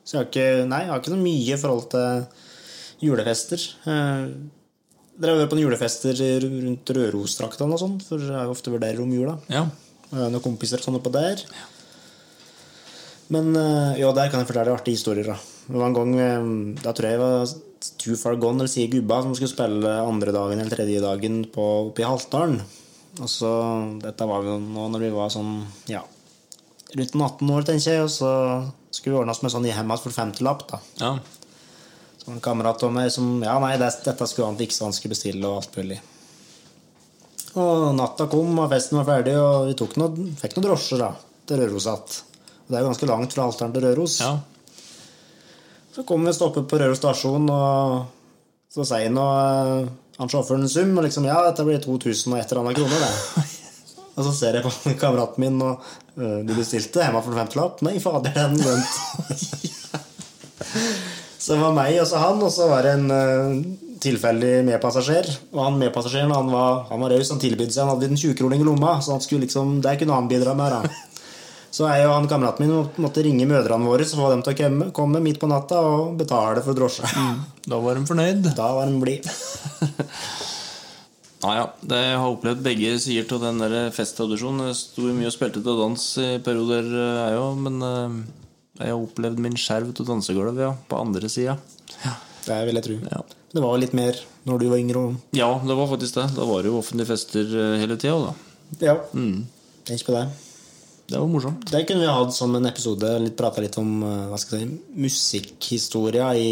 [0.03, 3.61] Så jeg har ikke, nei, jeg har ikke noe mye i forhold til julefester.
[3.87, 4.25] Eh,
[5.13, 8.87] Dere har vært på noen julefester rundt Rørosdraktene og sånn, for jeg har ofte vært
[8.87, 9.37] der om jula.
[9.53, 9.67] Ja.
[10.09, 11.43] Og noen kompiser og sånn oppå der.
[13.31, 13.55] Men
[13.99, 15.31] jo, der kan jeg fortelle artige historier.
[15.31, 17.53] Da Det var en gang eh, Da tror jeg det var
[17.99, 21.63] Too Far Gone eller Sige Gubba som skulle spille andre dagen eller tredje dagen på,
[21.89, 22.61] oppe i Haltdalen.
[23.19, 23.51] Og så,
[24.01, 26.01] Dette var jo nå når vi var sånn ja,
[26.95, 28.05] rundt 18 år, tenker jeg.
[28.05, 28.31] Og så
[28.89, 30.65] skulle vi ordne oss med sånn hjemme for 50-lapp.
[30.71, 31.13] da ja.
[32.17, 34.95] Så var en kamerat av meg som Ja, nei, det, dette skulle han fikse, han
[34.95, 35.99] skulle bestille og alt mulig.
[37.59, 41.11] Og natta kom, og festen var ferdig, og vi tok noe, fikk noen drosjer da
[41.45, 42.23] til Røros att.
[42.63, 44.19] Og Det er jo ganske langt fra Alteren til Røros.
[44.23, 44.33] ja.
[45.93, 48.05] Så kom vi og stoppet på Røros stasjon, og
[48.73, 52.39] så sier han og, han sjåføren en sum, og liksom Ja, dette blir 2000 og
[52.39, 53.43] et eller annet kroner, det.
[54.17, 54.71] Og så ser jeg på
[55.01, 55.81] kameraten min, og
[56.17, 57.79] «Øh, du bestilte hjemme for en femtilapp?
[57.81, 58.93] Nei, fader, han glemt.
[61.43, 63.55] Så det var meg og så han, og så var det en øh,
[64.03, 65.27] tilfeldig medpassasjer.
[65.51, 68.61] Og han medpassasjeren han var, han var raus, han tilbød seg, han hadde en 20-kroning
[68.63, 70.77] i lomma, så han skulle liksom, det kunne han bidra med.
[70.77, 70.93] da.
[71.73, 74.91] Så jeg og han kameraten min måtte ringe mødrene våre så få dem til å
[74.93, 77.09] komme, midt på natta og betale for drosje.
[77.65, 78.51] Da var de fornøyd.
[78.59, 79.33] Da var de blide.
[81.43, 81.65] Nei, ja.
[81.81, 84.69] Det, jeg har opplevd begge sider til den der festtradisjonen.
[84.69, 88.19] Jeg sto mye og spilte til dans i perioder, eh, jeg òg, men eh,
[88.79, 90.69] jeg har opplevd min skjerv til dansegulv, ja.
[90.87, 91.57] På andre sida.
[92.45, 92.95] Det vil jeg tro.
[93.11, 93.19] Ja.
[93.53, 94.17] Det var litt mer
[94.49, 95.03] når du var yngre.
[95.09, 95.19] Og...
[95.35, 96.29] ja, det var faktisk det.
[96.37, 98.31] Da var det jo offentlige fester eh, hele tida.
[98.81, 99.43] Ja, Mm.
[99.89, 100.23] tenk på det.
[101.07, 101.65] Det var morsomt.
[101.67, 103.09] Det kunne vi hatt som en episode.
[103.19, 106.51] Litt Prata litt om eh, hva skal jeg si, musikkhistoria i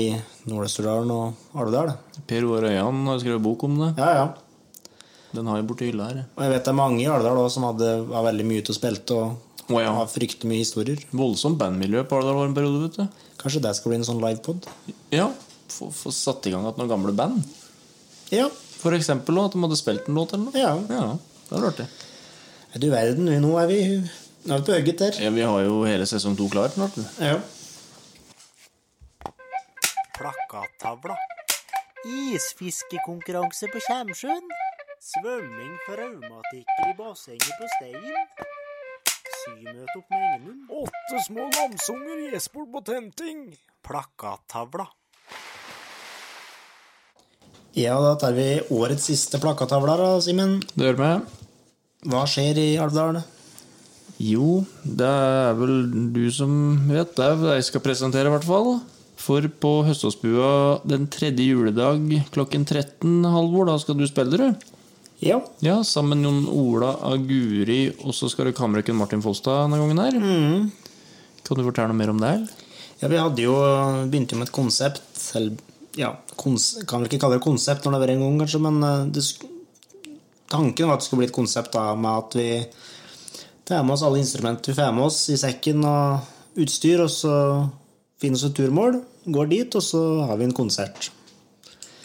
[0.52, 1.94] Nord-Østerdalen og Alvdal.
[2.28, 3.94] Per Ovar Øyan har skrevet bok om det.
[4.02, 4.92] Ja, ja.
[5.32, 6.26] Den har jeg borti hylla her.
[6.36, 8.78] Og jeg vet det er mange i Alvdal som hadde, var veldig mye til å
[8.78, 9.32] spilte og
[9.72, 9.94] oh, ja.
[9.96, 11.00] har fryktelig mye historier.
[11.16, 13.26] Voldsomt bandmiljø på Alvdal var en periode, vet du.
[13.42, 14.68] Kanskje det skal bli en sånn livepod?
[15.16, 15.30] Ja,
[15.72, 17.40] få, få satt i gang igjen noen gamle band.
[18.36, 18.50] Ja.
[18.82, 20.60] For eksempel at de hadde spilt en låt eller noe.
[20.60, 20.76] Ja.
[20.92, 21.90] ja det hadde vært det.
[22.82, 23.80] Du verden, nå er vi,
[24.46, 25.18] nå er vi på hugget der.
[25.22, 26.98] Ja, vi har jo hele sesong to klar snart.
[27.22, 27.38] Ja.
[30.18, 31.18] Plakattavla.
[32.06, 34.48] Isfiskekonkurranse på Kjemsjøen.
[35.02, 38.18] Svømming for raumatikere i bassenget på Stein.
[39.42, 40.64] Symøte opp med Engenum.
[40.84, 43.46] Åtte små namsunger i Esport på tenting.
[43.86, 44.88] Plakattavla.
[47.74, 50.60] ja, da tar vi årets siste plakattavle, da, Simen.
[50.76, 51.12] Det gjør vi.
[52.12, 53.22] Hva skjer i Alvdal?
[54.22, 55.76] Jo, det er vel
[56.14, 56.52] du som
[56.90, 57.16] vet.
[57.18, 58.76] Det er det jeg skal presentere, i hvert fall.
[59.22, 64.70] For på Høståsbua den tredje juledag klokken 13, Halvor, da skal du spille, du.
[65.22, 65.38] Ja.
[65.62, 70.02] Ja, sammen med Jon Ola Aguri, og så skal du kammerøkken Martin Folstad denne gangen
[70.02, 70.18] her.
[71.46, 72.34] Kan du fortelle noe mer om det?
[72.34, 72.68] her?
[73.02, 73.56] ja, vi hadde jo
[74.10, 75.18] begynt med et konsept.
[75.38, 75.58] Eller,
[75.98, 78.62] ja, kons kan vel ikke kalle det konsept når det har vært en gang, kanskje,
[78.62, 79.24] men eh, det,
[80.52, 82.50] tanken var at det skulle bli et konsept da, med at vi
[83.72, 87.34] tar med oss alle instrumenter vi får med oss i sekken og utstyr, og så
[88.22, 89.00] finner oss et turmål,
[89.32, 91.10] går dit, og så har vi en konsert.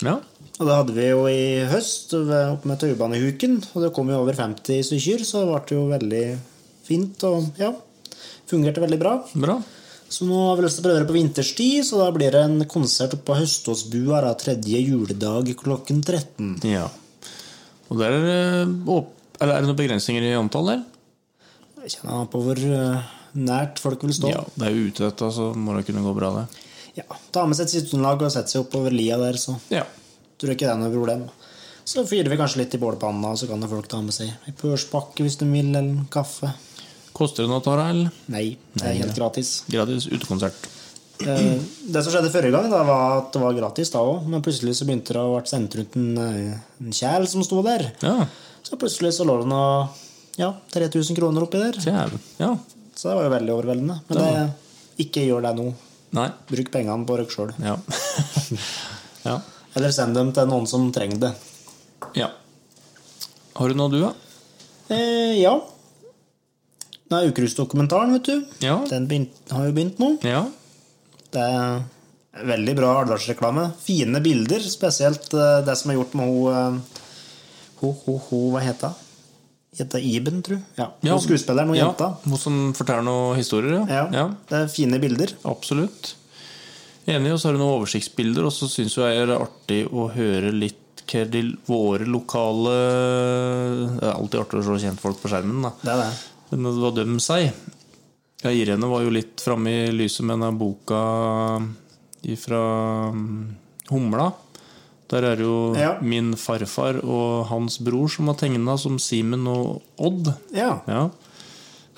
[0.05, 0.19] Ja.
[0.57, 4.39] Og det hadde vi jo i høst oppe med Taubanehuken, og det kom jo over
[4.39, 6.27] 50 stykker, så det ble jo veldig
[6.87, 7.73] fint og ja,
[8.49, 9.19] fungerte veldig bra.
[9.35, 9.59] Bra.
[10.07, 12.45] Så nå har vi lyst til å prøve det på vinterstid, så da blir det
[12.47, 16.61] en konsert oppe på Høståsbua da, tredje juledag klokken 13.
[16.71, 16.87] Ja.
[17.91, 18.69] Og der er
[19.37, 20.85] er det noen begrensninger i antall der?
[21.87, 24.31] Kjenner han på hvor eh, nært folk vil stå.
[24.33, 26.47] Ja, det er jo ute, dette, så må det kunne gå bra, det.
[26.97, 29.85] Ja, Ta med seg et sitteunderlag og sette seg oppover lia der, så Ja.
[30.39, 31.27] tror jeg ikke det er noe problem.
[31.87, 34.57] Så fyrer vi kanskje litt i bålpanna, og så kan folk ta med seg en
[34.59, 36.51] pørspakke hvis de vil, eller en kaffe.
[37.15, 37.91] Koster det noe, Tara?
[37.93, 38.11] eller?
[38.29, 39.63] Nei, det er helt gratis.
[39.71, 40.67] Gratis utekonsert.
[41.23, 41.61] Eh,
[41.93, 44.75] Det som skjedde forrige gang, da, var at det var gratis da òg, men plutselig
[44.77, 47.93] så begynte det å bli sendt rundt en, eh, en kjæl som sto der.
[48.03, 48.27] Ja.
[48.67, 49.89] Så plutselig så lå det noe
[50.37, 51.79] ja, 3000 kroner oppi der.
[51.81, 52.23] Djæven.
[52.41, 52.53] Ja.
[52.97, 53.99] Så det var jo veldig overveldende.
[54.09, 55.71] Men det, ikke gjør det nå.
[56.17, 56.29] Nei.
[56.49, 57.53] Bruk pengene på dere sjøl.
[57.61, 57.77] Ja.
[59.29, 59.39] ja.
[59.77, 61.33] Eller send dem til noen som trenger det.
[62.17, 62.31] Ja.
[63.57, 64.13] Har du noe, du, da?
[64.93, 65.55] Eh, ja.
[67.13, 68.47] Er Ukrustdokumentaren, vet du.
[68.65, 68.79] Ja.
[68.91, 70.15] Den begynt, har jo begynt nå.
[70.27, 70.47] Ja.
[71.33, 73.71] Det er veldig bra Alvdalsreklame.
[73.83, 77.03] Fine bilder, spesielt eh, det som er gjort med hun eh,
[77.77, 79.06] Ho, ho, ho, hva heter hun?
[79.77, 80.65] Heter Iben, tror jeg.
[80.79, 80.89] Ja.
[81.05, 81.91] Hun skuespilleren og ja.
[81.91, 82.13] jenta.
[82.25, 84.07] Hun som forteller noen historier, ja.
[84.15, 84.29] Ja.
[84.49, 85.35] Det er fine bilder.
[85.49, 86.15] Absolutt.
[87.07, 87.35] Enig.
[87.35, 90.55] Og så har du noen oversiktsbilder, og så syns jeg det er artig å høre
[90.55, 95.71] litt hva de våre lokale Det er alltid artig å se kjentfolk på skjermen, da.
[95.83, 96.09] Det er det.
[96.51, 97.53] Men hva de sier
[98.43, 100.99] ja, Irene var jo litt framme i lyset med denne boka
[102.43, 102.63] fra
[103.91, 104.27] Humla.
[105.11, 105.93] Der er det jo Ja.
[106.03, 110.33] min farfar og hans bror som har tegna som Simen og Odd.
[110.53, 110.81] Ja.
[110.89, 111.11] Ja.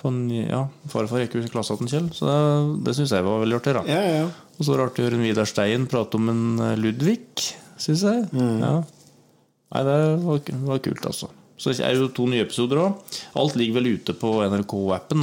[0.05, 3.41] Han- ja, farfar gikk jo i klassa til Kjell, så det, det syns jeg var
[3.43, 3.75] veldig artig.
[3.75, 4.25] da Ja, ja.
[4.59, 7.19] Og så var det artig å høre en Vidar Stein prate om en eh, Ludvig,
[7.79, 8.29] syns jeg.
[8.33, 8.61] Mm.
[8.61, 8.85] Ja.
[9.75, 11.29] Nei, det var, var kult, altså.
[11.59, 12.95] Så det er jo to nye episoder òg.
[13.35, 15.19] Alt ligger vel ute på NRK-appen.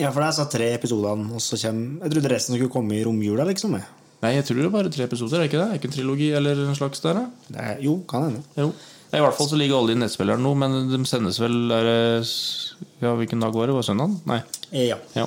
[0.00, 2.96] Ja, for det er så tre episodene, og så kommer Jeg trodde resten skulle komme
[2.96, 3.72] i romjula, liksom.
[3.76, 3.84] jeg.
[4.20, 5.66] Nei, jeg tror det er bare tre episoder, er ikke det?
[5.72, 7.14] Er ikke en trilogi eller en slags der?
[7.16, 7.22] da?
[7.56, 8.42] Er, jo, kan hende.
[8.60, 8.66] Jo.
[9.10, 11.88] I hvert fall så ligger alle i nettspilleren nå, men de sendes vel der,
[13.02, 13.74] Ja, hvilken dag var det?
[13.74, 14.18] Var det søndag?
[14.28, 14.40] Nei.
[14.72, 14.98] Eh, Ja.
[15.16, 15.24] Ja.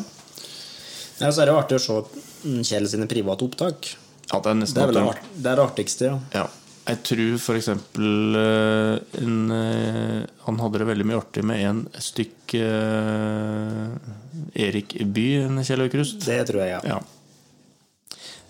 [1.19, 1.32] ja.
[1.32, 1.97] Så er det artig å se
[2.45, 3.89] mm, Kjell sine private opptak.
[4.32, 6.19] ja det er nesten Det er vel art- det, er det artigste, ja.
[6.34, 6.45] Ja.
[6.84, 11.84] Jeg tror for eksempel eh, en, eh, Han hadde det veldig mye artig med en
[11.95, 12.56] stykk
[14.56, 16.25] Erik By, en Kjell Aukrust.
[16.27, 16.82] Det tror jeg, ja.
[16.95, 16.99] Ja.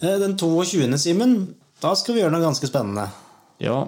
[0.04, 1.36] Eh, Den 22., Simen,
[1.82, 3.10] da skal vi gjøre noe ganske spennende.
[3.64, 3.84] ja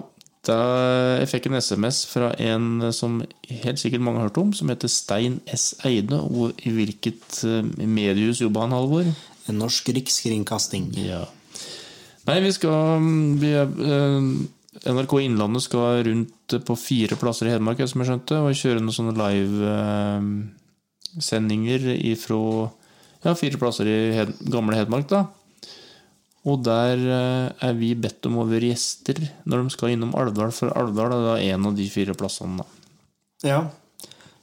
[0.46, 4.88] jeg fikk en SMS fra en som helt sikkert mange har hørt om, som heter
[4.88, 5.74] Stein S.
[5.86, 6.18] Eide.
[6.20, 9.04] Og I hvilket eh, mediehus jobba han, Halvor?
[9.46, 10.92] En norsk rikskringkasting.
[11.06, 11.24] Ja.
[12.26, 13.02] Nei, vi skal
[13.40, 14.22] vi, er, eh,
[14.92, 18.98] NRK Innlandet skal rundt på fire plasser i Hedmark, som jeg skjønte, og kjøre noen
[18.98, 19.18] sånne
[21.16, 22.40] livesendinger ifra
[23.24, 23.98] ja, fire plasser i
[24.52, 25.20] gamle Hedmark, da.
[26.46, 30.54] Og der eh, er vi bedt om å være gjester når de skal innom Alvdal,
[30.54, 32.92] for Alvdal er da en av de fire plassene, da.
[33.46, 33.60] Ja.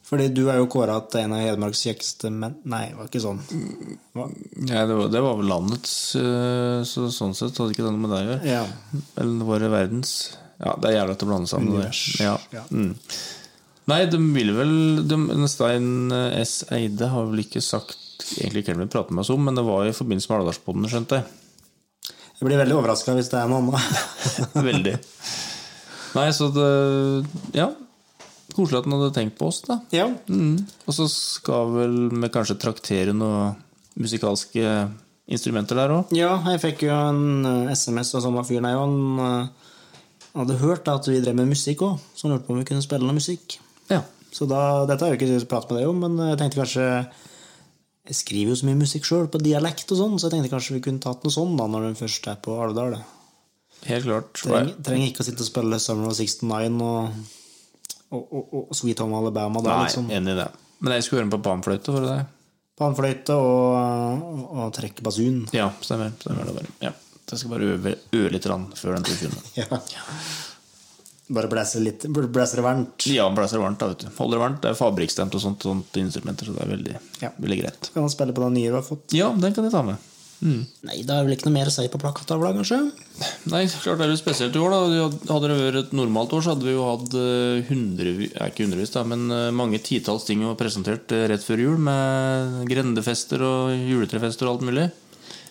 [0.04, 3.22] Fordi du er jo kåra til en av Hedmarks kjekkeste menn Nei, det var ikke
[3.24, 3.40] sånn.
[4.14, 4.28] Hva?
[4.28, 8.04] Nei, det, var, det var vel landets, eh, så sånn sett hadde ikke det noe
[8.04, 8.52] med deg å gjøre.
[8.52, 8.66] Ja.
[9.24, 10.14] Eller var det verdens
[10.60, 11.72] Ja, det er jævlig å blande sammen.
[11.72, 12.04] Univers.
[12.22, 12.36] Ja.
[12.54, 12.66] Ja.
[12.70, 12.92] Mm.
[13.90, 14.76] Nei, de ville vel
[15.08, 15.18] de,
[15.52, 16.60] Stein S.
[16.72, 19.88] Eide har vel ikke sagt egentlig hvem vi prater med oss om, men det var
[19.88, 21.43] i forbindelse med Alvdalspodden, skjønte jeg.
[22.40, 23.98] Jeg blir veldig overraska hvis det er annet.
[24.70, 24.96] Veldig.
[26.18, 26.70] Nei, så det
[27.56, 27.70] Ja.
[28.54, 29.80] Koselig at han hadde tenkt på oss, da.
[29.96, 30.10] ja.
[30.30, 30.60] Mm.
[30.86, 33.56] Og så skal vel vi kanskje traktere noen
[33.98, 34.66] musikalske
[35.32, 36.12] instrumenter der òg.
[36.14, 39.72] ja, jeg fikk jo en eh, SMS av samme fyren her, og han eh,
[40.36, 42.84] hadde hørt at vi drev med musikk òg, så han lurte på om vi kunne
[42.86, 43.58] spille noe musikk.
[43.90, 44.04] Ja.
[44.34, 46.88] Så da, dette har jeg jo ikke pratet med deg om, men jeg tenkte kanskje
[48.04, 50.76] Jeg skriver jo så mye musikk sjøl, på dialekt og sånn, så jeg tenkte kanskje
[50.76, 52.98] vi kunne tatt noe sånn da, når den først er på Alvdal.
[53.88, 54.34] Helt klart.
[54.40, 57.24] Trenger, trenger ikke å sitte og spille Summer of 69 og,
[58.12, 60.12] og, og, og Sweet Home Alabama da, Nei, liksom.
[60.12, 60.50] enig i det.
[60.84, 62.26] Men jeg skulle høre den på panfløyte, var det det?
[62.84, 65.44] Panfløyte og, og, trekke basun.
[65.56, 66.12] Ja, stemmer.
[66.20, 66.76] stemmer det bare.
[66.84, 66.92] Ja.
[67.24, 69.32] Jeg skal bare øve, øve litt grann før den 22.
[69.64, 69.80] Ja.
[71.32, 73.06] Bare blæser litt Blæser det varmt.
[73.08, 74.10] Ja, blæser det varmt, da, vet du.
[74.18, 74.62] Holder det varmt.
[74.64, 77.30] Det er fabrikkstemt og sånt, sånt instrumenter, så det er veldig, Ja.
[77.40, 77.94] veldig greit.
[77.94, 79.14] Kan man spille på den nye du har fått?
[79.16, 79.98] Ja, den kan jeg ta med.
[80.44, 82.80] Nei, da er vel ikke noe mer å si på plakattavla, kanskje?
[83.48, 84.74] Nei, klart det er litt spesielt i år.
[84.74, 88.66] da Hadde det vært et normalt år, så hadde vi jo hatt hundre hundrevis Ikke
[88.66, 91.78] hundrevis, da, men eh, mange titalls ting å presentert eh, rett før jul.
[91.80, 94.90] Med grendefester og juletrefester og alt mulig.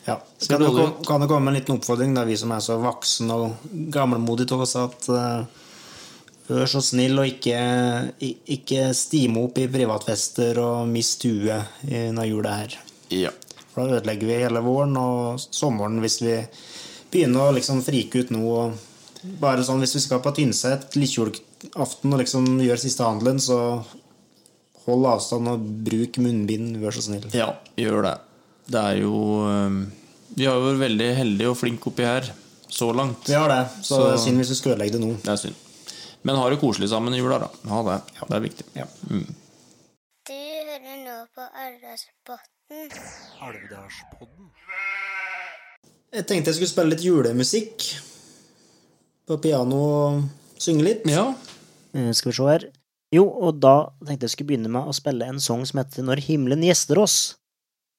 [0.05, 0.19] Ja.
[0.51, 3.67] Kan det, kan det komme en liten oppfordring, da, vi som er så voksne og
[3.95, 5.45] gammelmodige til oss, at uh,
[6.57, 7.59] vær så snill og ikke,
[8.57, 11.85] ikke stime opp i privatfester og mist huet
[12.17, 12.79] når jula er her.
[13.13, 13.31] Ja.
[13.73, 16.37] For da ødelegger vi hele våren og sommeren hvis vi
[17.13, 18.43] begynner å liksom frike ut nå.
[18.45, 23.59] Og bare sånn hvis vi skal på Tynset lillejulaften og liksom gjøre siste handelen, så
[24.87, 27.29] hold avstand og bruk munnbind, vær så snill.
[27.37, 28.15] ja, gjør det.
[28.73, 29.77] Det er jo eh,
[30.39, 32.29] Vi har jo vært veldig heldige og flinke oppi her
[32.73, 33.27] så langt.
[33.29, 35.11] Vi har det, så, Så- det er synd hvis vi skal ødelegge det nå.
[35.23, 35.55] Det er synd.
[36.23, 37.49] Men ha det koselig sammen i jula, da.
[37.71, 37.97] Ha det.
[38.21, 38.67] Det er viktig.
[38.79, 38.87] Ja.
[39.09, 42.93] Du hører nå på Alvdalspodden.
[43.43, 44.51] Alvdalspodden.
[46.13, 47.89] Jeg tenkte jeg skulle spille litt julemusikk
[49.27, 50.23] på piano og
[50.63, 51.07] synge litt.
[51.11, 51.31] Ja.
[51.97, 52.69] Eh, Skal vi se her.
[53.13, 53.75] Jo, og da
[54.07, 57.17] tenkte jeg skulle begynne med å spille en sang som heter Når himmelen gjester oss.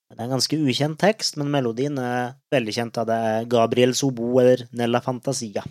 [0.10, 2.94] Det er en ganske ukjent tekst, men melodien er veldig kjent.
[2.96, 5.64] da Det er Gabriel Sobo eller Nella Fantasia.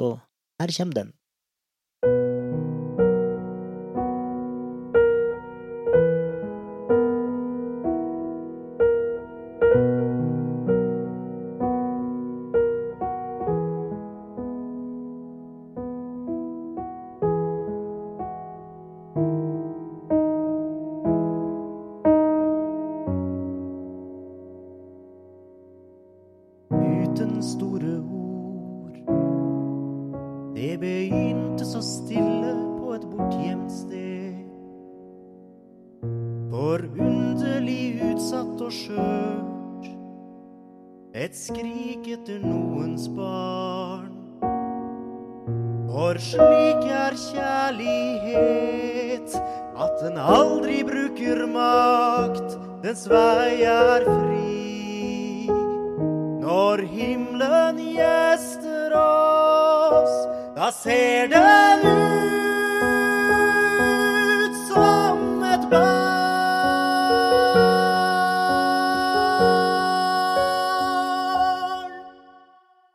[0.00, 0.12] Så
[0.62, 1.12] her kommer den.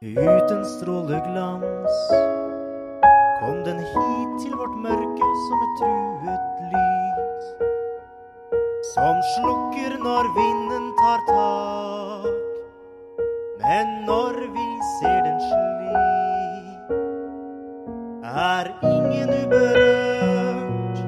[0.02, 1.98] Uten stråleglans
[3.40, 7.52] kom den hit til vårt mørke som et truet lys.
[8.96, 12.26] Som slukker når vinden tar tak.
[13.62, 16.98] Men når vi ser den slik,
[18.26, 21.06] er ingen uberørt.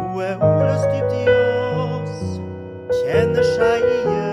[0.00, 2.20] Noe ordløst dypt i oss
[3.04, 4.31] kjenner seg igjen.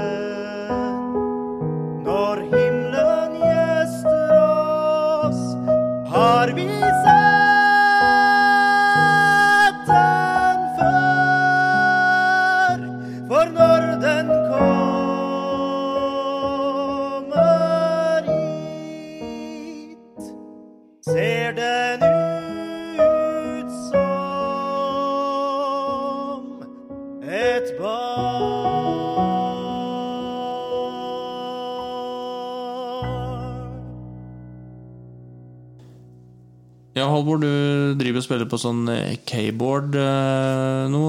[37.19, 41.01] Halvor, du driver og spiller på sånn eh, keyboard eh, nå.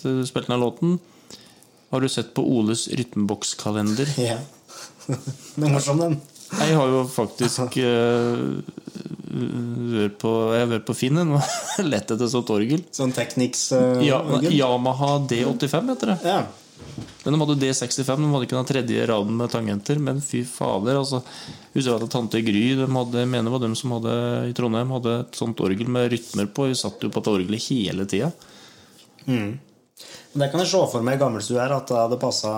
[0.00, 0.94] Du spilte den låten.
[1.92, 4.08] Har du sett på Oles rytmebokskalender?
[4.30, 4.38] Ja.
[5.10, 6.12] Den er morsom, den.
[6.50, 8.60] Jeg har jo faktisk uh,
[10.20, 11.36] på Jeg har vært på Finn og
[11.92, 12.84] lett etter sånt orgel.
[12.94, 14.20] Sånn Technics uh, Ja.
[14.50, 16.18] Yamaha D85 heter det.
[16.30, 16.40] ja.
[17.24, 19.98] Men de hadde D65, de hadde ikke den tredje raden med tangenter.
[20.00, 21.20] Men fy fader, altså.
[21.74, 24.14] Husker at tante Gry de hadde, mener det var dem som hadde
[24.50, 26.70] i Trondheim hadde et sånt orgel med rytmer på.
[26.70, 28.32] Vi satt jo på et orgel hele tida.
[29.28, 29.58] Mm.
[30.32, 32.54] Det kan jeg se for meg i gammelstua her, at det hadde passa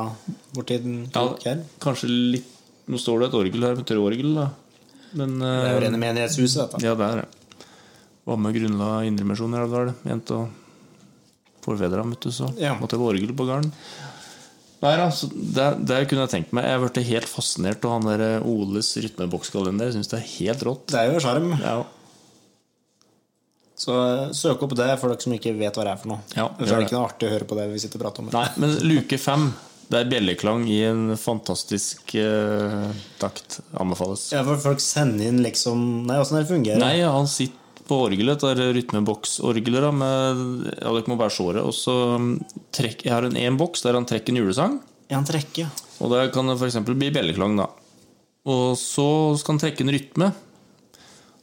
[0.55, 1.63] borti den Ja, krok her.
[1.83, 2.49] kanskje litt
[2.91, 4.49] Nå står det et orgel her med tråorgel, da.
[5.15, 6.81] Men Det er jo eh, rene menighetshuset, dette.
[6.83, 7.69] Ja, det er det.
[8.27, 9.93] Var med grunnla Indremisjonen i Elvdal.
[10.09, 10.49] Jente og
[11.65, 12.75] forfedrene, vet du, så Ja.
[12.81, 13.73] måtte jeg ha orgel på gården.
[14.83, 18.23] Nei, altså, det, det, kunne jeg tenkt meg Jeg ble helt fascinert av han der
[18.27, 19.87] eh, Oles rytmebokskalender.
[19.93, 20.89] Jeg syns det er helt rått.
[20.91, 21.53] Det er jo sjarm.
[21.63, 21.77] Ja,
[23.79, 26.25] Så eh, søk opp det for dere som ikke vet hva det er for noe.
[26.35, 28.25] Ja, Ellers er det ikke noe artig å høre på det vi sitter og prater
[28.27, 28.33] om.
[28.35, 29.49] Nei, men luke fem,
[29.93, 32.91] det er bjelleklang i en fantastisk eh,
[33.23, 33.61] takt.
[33.79, 34.29] Anbefales.
[34.35, 36.83] Ja, for folk sender inn liksom Nei, åssen det fungerer?
[36.83, 40.43] Nei, han sitter på orgelet, det er rytmeboksorgelet, med
[40.79, 41.65] Ja, dere må bare såre.
[41.67, 42.33] Og så mm,
[42.75, 44.79] trekk, Jeg har en én boks der han trekker en julesang.
[45.11, 45.69] Ja, han trekker.
[46.01, 46.79] Og der kan det f.eks.
[46.89, 47.69] bli bjelleklang, da.
[48.49, 49.07] Og så
[49.39, 50.31] skal han trekke en rytme.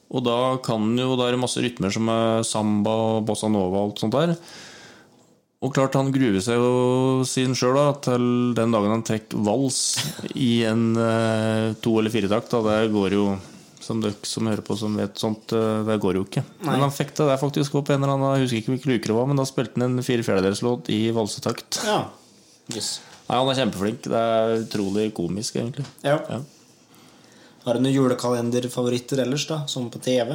[0.10, 3.84] Og da kan jo Da er det masse rytmer som er samba og bossa nova
[3.84, 4.34] og alt sånt der.
[5.60, 8.26] Og klart han gruer seg jo sin sjøl til
[8.56, 9.80] den dagen han trekker vals
[10.32, 12.50] i en eh, to- eller firetakt.
[12.56, 12.62] Da.
[12.64, 13.26] Det går jo,
[13.90, 16.46] som dere som hører på som vet sånt, eh, det går jo ikke.
[16.68, 19.10] Men han fikk det der faktisk opp en eller annen, jeg husker ikke hvilken uke
[19.12, 21.82] det var, men da spilte han en fire fjerdedelslåt i valsetakt.
[21.90, 22.00] Ja.
[22.76, 23.00] Yes.
[23.30, 24.06] Nei, Han er kjempeflink.
[24.10, 25.86] Det er utrolig komisk, egentlig.
[26.06, 26.20] ja.
[26.30, 26.40] Ja.
[27.66, 29.58] Har du noen julekalenderfavoritter ellers, da?
[29.68, 30.32] Som på TV?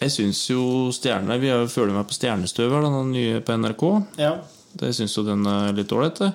[0.00, 0.62] Jeg syns jo
[0.94, 3.82] Stjerne Vi har jo følger med på Stjernestøver, den nye på NRK.
[4.22, 4.36] Ja.
[4.78, 6.30] Det syns jo den er litt ålreit, det.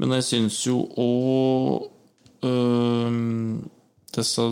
[0.00, 1.90] Men jeg syns jo òg
[4.14, 4.44] disse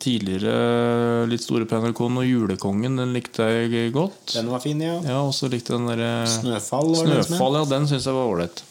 [0.00, 4.34] tidligere litt store på NRK og Julekongen, den likte jeg godt.
[4.36, 4.96] Den var fin, ja.
[5.04, 7.26] Ja, og så likte den derre Snøfall som het.
[7.28, 8.62] Snøfall, ja, den syns jeg var ålreit.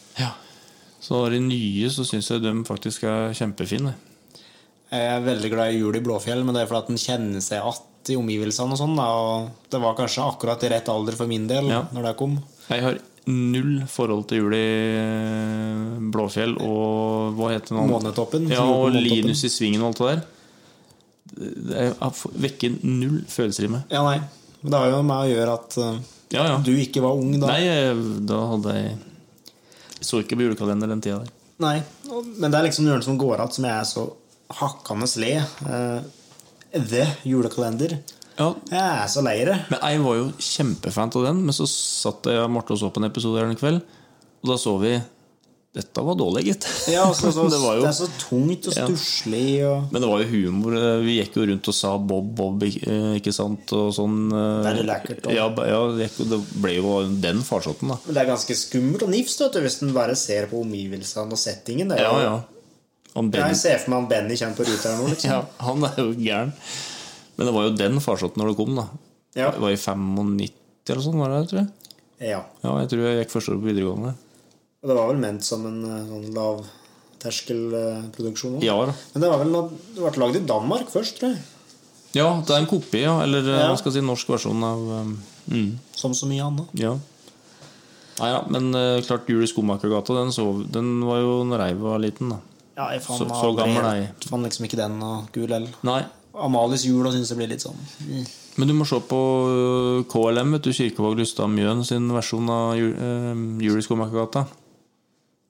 [1.00, 3.94] Så de nye så syns jeg de faktisk er kjempefine.
[4.90, 7.40] Jeg er veldig glad i jul i Blåfjell, men det er fordi at den kjenner
[7.44, 8.96] seg igjen i omgivelsene og sånn.
[8.98, 11.84] da, Og det var kanskje akkurat i rett alder for min del Ja.
[11.94, 12.38] når det kom.
[12.68, 12.98] Jeg har
[13.28, 14.66] null forhold til jul i
[14.96, 18.46] eh, Blåfjell og hva heter det Månetoppen.
[18.50, 20.22] Ja, og Linus i svingen og alt det der.
[21.70, 23.82] Det er- vekker null følelser i meg.
[23.92, 24.18] Ja, nei.
[24.62, 25.98] Men det har jo med å gjøre at uh,
[26.34, 26.56] Ja, ja.
[26.64, 27.46] du ikke var ung da.
[27.52, 28.96] Nei, da hadde jeg
[30.00, 31.32] jeg så ikke på julekalender den tida der.
[31.60, 31.82] Nei,
[32.40, 34.04] Men det er liksom noe som går igjen, som jeg er så
[34.60, 35.32] hakkende le.
[36.72, 37.98] The julekalender.
[38.40, 39.56] Ja, Jeg er så lei det.
[39.70, 42.90] Men jeg var jo kjempefan av den, men så satt jeg og Marte og så
[42.90, 43.82] på en episode her en kveld,
[44.40, 44.94] og da så vi
[45.70, 46.64] Dette var dårlig, gitt.
[46.90, 48.86] Ja, altså, så, det jo det er så tungt og Ja.
[48.88, 50.74] stusslig og Men det var jo humor.
[51.04, 53.70] Vi gikk jo rundt og sa Bob, Bob, ikke ikke sant?
[53.78, 54.16] Og sånn.
[54.34, 55.28] eh, Det er litt lekkert.
[55.30, 58.00] Ja, ja, det ble jo den farsotten, da.
[58.02, 61.38] Men det er ganske skummelt og nifst du, hvis en bare ser på omgivelsene og
[61.38, 61.94] settingen.
[61.94, 62.40] Det er Ja, jo- ja.
[63.14, 65.30] Han Ben, Jeg ser for meg han Benny kommer på ruta her nå, liksom.
[65.34, 66.52] ja, han er jo gæren.
[67.40, 68.84] Men det var jo den farsotten når det kom, da.
[69.38, 69.48] Ja.
[69.54, 70.50] Det var i 95
[70.90, 71.68] eller sånn, var det, tror jeg.
[72.30, 72.40] Ja.
[72.64, 74.12] Ja, jeg tror jeg gikk første år på videregående.
[74.82, 78.62] Og det var vel ment som en eh, sånn lavterskelproduksjon òg.
[78.64, 78.92] Ja da.
[79.14, 81.42] Men det var vel det ble lagd i Danmark først, tror jeg.
[82.18, 83.14] Ja, det er en kopi, ja.
[83.22, 83.68] Eller eh, Ja.
[83.70, 85.12] hva skal jeg si, norsk versjon av um,
[85.46, 86.68] mm, Som så mye annet.
[86.80, 86.96] Ja.
[88.20, 91.74] Nei ja, men uh, klart Jul i Skomakergata, den, så- den var jo når jeg
[91.80, 92.38] var liten, da.
[92.76, 94.08] Ja, jeg fant Så- så gammel er jeg.
[94.28, 95.70] Fant liksom ikke den og gul heller.
[95.86, 96.02] Nei.
[96.34, 98.24] Amalies jul og syns det blir litt sånn mm.
[98.60, 99.18] Men du må se på
[99.48, 104.42] øh, KLM, vet du, Kirkevåg Lystad Mjøen sin versjon av Jul, øh, Jul i Skomakergata.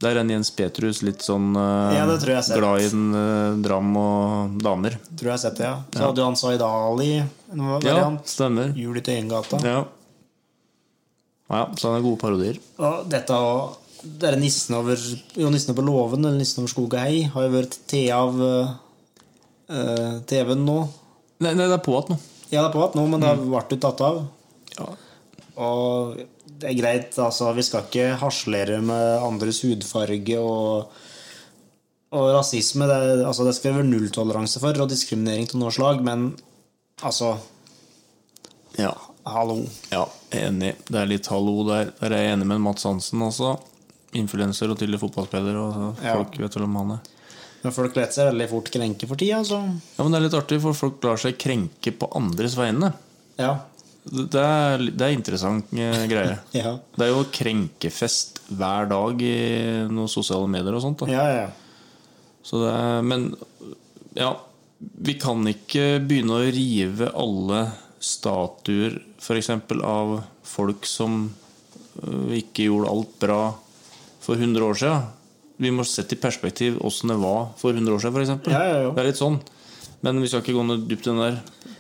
[0.01, 4.61] Der er en Jens Petrus litt sånn øh, Ja, glad i en øh, dram og
[4.63, 4.97] damer.
[5.11, 5.75] Tror jeg har sett det, ja.
[5.97, 7.97] Så hadde jo han Zaid Ali en Ja,
[8.29, 8.71] stemmer.
[8.79, 9.61] Jul i Tøyengata.
[9.67, 9.83] Ja.
[11.51, 12.61] ja, så han er gode parodier.
[12.79, 13.41] Og dette
[14.01, 14.97] det er nissen over
[15.37, 18.39] Jo, nissen over låven, eller nissen over skog og hei, har jo vært te av
[19.71, 20.79] eh, TV-en nå.
[21.41, 22.19] Nei, nei, det er på igjen nå.
[22.51, 23.47] Ja, det er på igjen nå, men det Mm.
[23.51, 24.21] ble jo tatt av.
[24.79, 24.89] Ja.
[25.61, 26.17] Og
[26.61, 27.53] det er greit, altså.
[27.57, 30.91] Vi skal ikke harselere med andres hudfarge og,
[32.13, 32.87] og rasisme.
[32.91, 36.35] Det, er- altså, det skal være nulltoleranse for, og diskriminering til noe slag, men
[37.03, 37.37] altså
[38.79, 38.93] ja.
[39.27, 39.59] Hallo.
[39.93, 40.75] Ja, enig.
[40.89, 41.91] Det er litt hallo der.
[42.01, 43.51] Der er jeg enig med Mats Hansen også.
[44.17, 45.57] Influenser og tidligere fotballspiller.
[45.61, 46.43] Og folk Ja.
[46.47, 47.01] vet vel om han er.
[47.61, 50.37] Men folk lar seg veldig fort krenke for tida, så Ja, men det er litt
[50.39, 52.95] artig, for folk lar seg krenke på andres vegne.
[53.41, 53.59] ja.
[54.11, 56.39] Det er, det er interessant eh, greie.
[56.57, 59.35] Ja, Det er jo krenkefest hver dag i
[59.93, 61.05] noen sosiale medier og sånt.
[61.05, 61.11] Da.
[61.13, 61.27] ja.
[61.43, 61.51] ja.
[62.43, 63.27] Så det er, men
[64.17, 64.31] ja,
[64.81, 67.61] vi kan ikke begynne å rive alle
[68.01, 69.51] statuer f.eks.
[69.85, 70.15] av
[70.49, 71.21] folk som
[72.01, 73.41] øh, ikke gjorde alt bra
[74.25, 75.11] for 100 år siden.
[75.61, 78.53] Vi må sette i perspektiv åssen det var for 100 år siden, f.eks.
[78.53, 78.93] Ja, ja, ja.
[78.97, 79.41] Det er litt sånn.
[80.01, 81.21] Men vi skal ikke gå noe dypt i den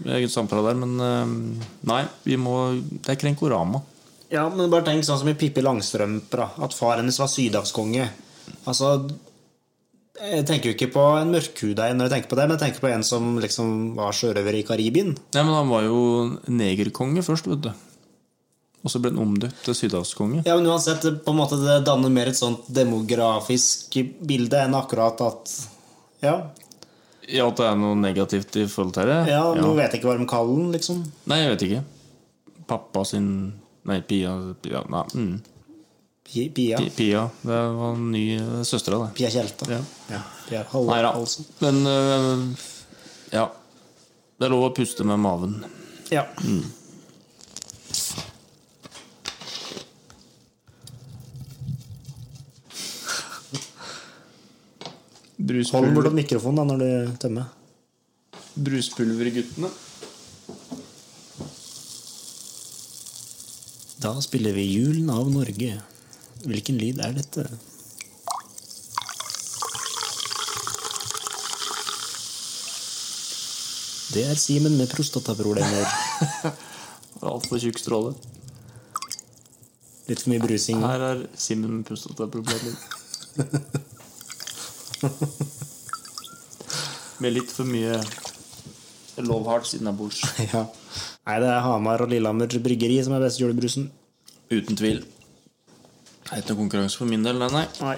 [0.04, 0.76] der samtalen der.
[0.82, 3.80] Men eh, nei, vi må Det er Krenkorama.
[4.30, 6.50] Ja, men bare tenk sånn som i Pippi Langstrømpe.
[6.62, 8.06] At far hennes var sydhavskonge.
[8.68, 8.92] Altså
[10.20, 12.84] Jeg tenker jo ikke på en mørkhuda når jeg tenker på det, men jeg tenker
[12.84, 15.14] på en som liksom var sjørøver i Karibien.
[15.16, 16.02] Nei, men han var jo
[16.52, 17.72] negerkonge først, vet du.
[18.80, 20.42] Og så ble den omdøpt til sydhavskonge.
[20.46, 25.20] Ja, men uansett, på en måte det danner mer et sånt demografisk bilde enn akkurat
[25.26, 25.52] at
[26.24, 26.38] Ja,
[27.30, 29.18] Ja, at det er noe negativt i forhold til det?
[29.30, 31.02] ja nå vet jeg ikke hva de kaller den, liksom.
[31.30, 31.82] Nei, jeg vet ikke.
[32.66, 33.28] Pappa sin
[33.86, 35.36] Nei, Pia, Pia Nei, mm.
[36.30, 36.78] Pi- Pia.
[36.96, 37.22] Pia.
[37.42, 38.24] Det var en ny
[38.64, 39.14] søstera, det.
[39.20, 39.78] Pia Kjelta Ja.
[40.10, 41.12] Ja, Pia Hall Nei da.
[41.16, 41.46] Halsen.
[41.60, 42.66] Men øh,
[43.32, 43.46] ja.
[44.40, 45.58] Det er lov å puste med maven.
[46.10, 46.24] Ja.
[55.41, 57.47] Hold den bortom mikrofonen da når du tømmer.
[58.61, 59.70] Bruspulverguttene.
[64.01, 65.78] Da spiller vi Julen av Norge.
[66.45, 67.47] Hvilken lyd er dette?
[74.11, 75.88] Det er Simen med prostataproblemer.
[77.30, 78.12] Altfor tjukk stråle.
[80.09, 80.84] Litt for mye brusing.
[80.84, 82.76] Her er Simen med prostataproblemer.
[87.20, 87.98] Med litt for mye
[89.20, 90.22] love hearts innabords.
[90.53, 90.64] Ja.
[91.28, 93.90] Nei, det er Hamar og Lillehammer bryggeri som er best julebrusen.
[94.51, 95.03] Uten tvil.
[95.05, 97.51] Det er ikke noe konkurranse for min del, nei.
[97.53, 97.66] nei.
[97.84, 97.96] Nei.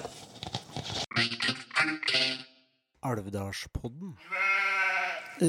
[3.03, 4.13] Alvdalspodden.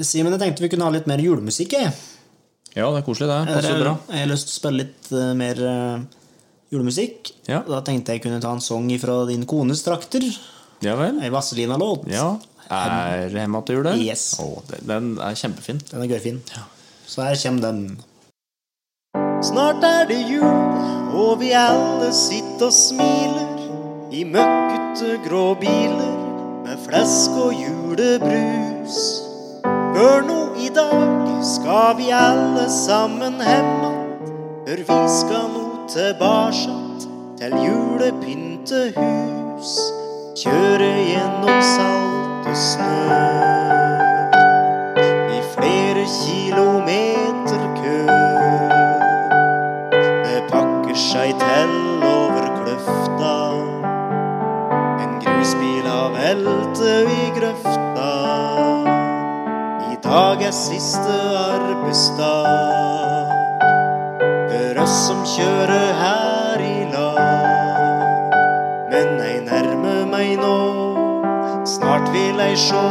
[0.04, 1.76] Simen, jeg tenkte vi kunne ha litt mer julemusikk.
[1.76, 1.92] Jeg,
[2.74, 3.36] Ja, det er koselig, det.
[3.46, 3.92] jeg, Passer bra.
[4.10, 6.24] jeg har lyst til å spille litt uh, mer uh,
[6.74, 7.30] julemusikk.
[7.46, 7.60] Ja.
[7.68, 10.24] Da tenkte jeg kunne ta en sang fra din kones trakter.
[10.84, 11.20] Ja vel.
[11.24, 12.04] Ei Vazelina-låt.
[12.12, 12.36] Ja.
[12.70, 13.94] Er jul, det?
[14.00, 14.24] Yes.
[14.40, 15.80] Å, det- den er kjempefin.
[15.90, 16.40] Den er gørrfin.
[17.06, 17.98] Så her kommer den.
[19.44, 20.44] Snart er det jul,
[21.14, 23.58] og vi alle sitter og smiler
[24.14, 26.14] i møkkete grå biler
[26.64, 28.96] med flesk og julebrus.
[29.94, 36.72] Hør nå i dag skal vi alle sammen hjem Hør, vi skal nå tilbake
[37.38, 37.52] til
[38.64, 39.70] julepyntehus.
[40.34, 43.18] Kjøre gjennom salt og snø
[45.30, 48.00] i flere kilometer kø.
[50.24, 53.36] Det pakker seg til over kløfta.
[55.06, 58.10] En grusbil har veltet i grøfta.
[59.86, 63.34] I dag er siste arbeidsdag
[64.50, 66.33] for oss som kjører her
[72.14, 72.88] vil ei sjå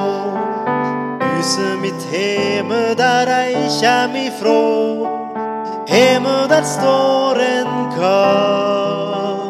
[1.43, 4.61] huset mitt heime der ei kjem ifrå.
[5.89, 9.41] Heime der står en kar.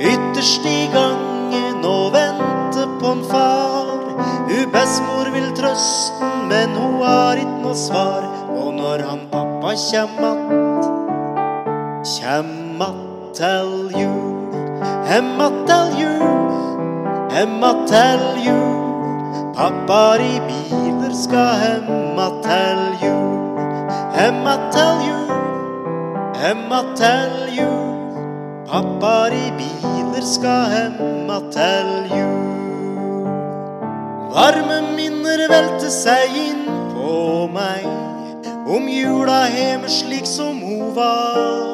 [0.00, 4.02] Ytterst i gangen og venter på en far.
[4.48, 8.26] Hu bestemor vil trøsten, men ho har ikke noe svar.
[8.58, 10.90] Og når han pappa kjem att,
[12.16, 14.50] kjem att til jul.
[15.06, 16.39] Hem att til jul,
[17.40, 18.80] hem att til jul.
[19.56, 23.58] Pappaer i biler skal hemma til jul.
[24.16, 25.30] Hemma til jul,
[26.42, 27.86] hemma til jul.
[28.68, 33.24] Pappaer i biler skal hemma til jul.
[34.34, 37.88] Varme minner velter seg inn på meg
[38.76, 41.64] om jula hjemme slik som hun var.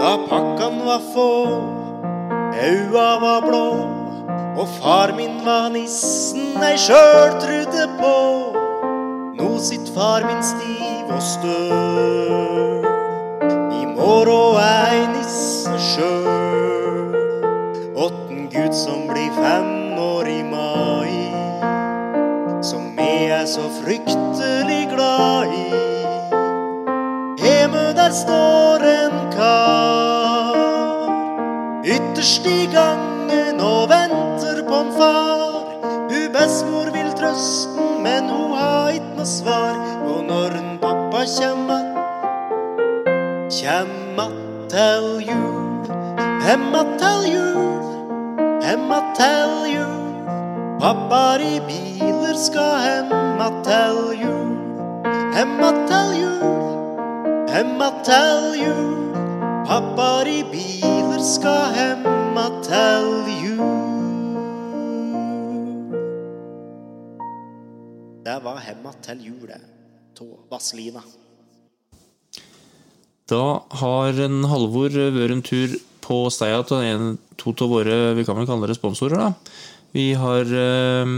[0.00, 1.30] Da pakkan var få,
[2.64, 3.97] aua var blå,
[4.58, 8.14] og far min var nissen jeg sjøl trudde på.
[9.38, 12.86] Nå sitt far min stiv og støl.
[13.80, 17.14] I morgen er jeg nisse sjøl.
[18.06, 21.30] Åtten Gud som blir fem år i mai.
[22.62, 25.68] Som jeg er så fryktelig glad i.
[27.44, 30.54] Hjemme der står en kar.
[31.86, 34.07] Ytterst i gangen og venter
[34.78, 35.64] på far.
[36.10, 39.78] Hun bestemor vil trøsten, men hun har ikke noe svar.
[40.06, 41.90] Og når en pappa kjem att,
[43.58, 45.56] kjem att til jul.
[46.42, 47.82] Hem att til jul,
[48.62, 49.96] hem att til jul.
[50.80, 54.54] Pappaer i biler skal hem att til jul.
[55.34, 56.62] Hem att til jul,
[57.50, 58.94] hem att til jul.
[59.66, 62.06] Pappaer i biler skal hem
[62.36, 63.37] att til jul.
[68.28, 71.00] Det var hjemme til julet av Vazelina.
[73.30, 73.44] Da
[73.80, 78.36] har en Halvor vært en tur på Steia til en, to av våre vi kan
[78.36, 79.22] vel kalle det sponsorer.
[79.22, 79.32] da.
[79.96, 81.14] Vi har eh,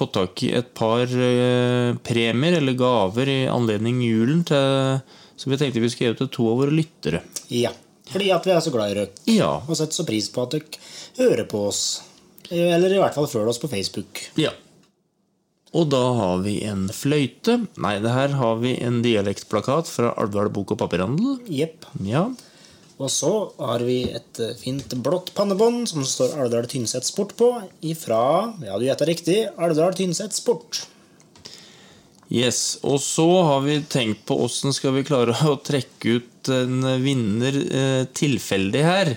[0.00, 4.98] fått tak i et par eh, premier eller gaver i anledning julen til,
[5.38, 7.22] som vi tenkte vi skulle gi ut til to av våre lyttere.
[7.54, 7.70] Ja.
[8.10, 9.26] Fordi at vi er så glad i dere.
[9.30, 9.58] Ja.
[9.68, 10.86] Og setter så pris på at dere
[11.20, 11.84] hører på oss.
[12.50, 14.26] Eller i hvert fall følger oss på Facebook.
[14.40, 14.56] ja.
[15.76, 17.58] Og da har vi en fløyte.
[17.80, 21.36] Nei, det her har vi en dialektplakat fra Alvdal bok- og papirhandel.
[21.52, 21.84] Jepp.
[22.06, 22.28] Ja.
[22.98, 27.52] Og så har vi et eh, fint blått pannebånd som står Alvdal Tynset Sport på.
[27.86, 30.86] Ifra, ja du gjetta riktig, Alvdal Tynset Sport.
[32.28, 36.84] Yes, Og så har vi tenkt på åssen skal vi klare å trekke ut en
[37.00, 39.14] vinner eh, tilfeldig her.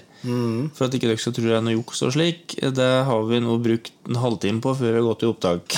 [0.75, 2.55] For at ikke dere skal tro det er noe juks og slik.
[2.61, 5.77] Det har vi nå brukt en halvtime på før vi har gått i opptak.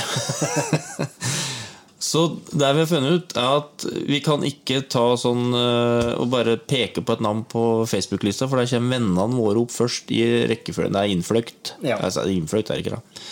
[2.10, 6.28] så det vi har funnet ut, er at vi kan ikke ta sånn eh, og
[6.34, 10.22] bare peke på et navn på Facebook-lista, for der kommer vennene våre opp først i
[10.52, 10.94] rekkefølgen.
[10.98, 11.74] Det er innfløkt.
[11.86, 11.98] Ja.
[11.98, 13.26] Altså, innfløkt er det ikke, da.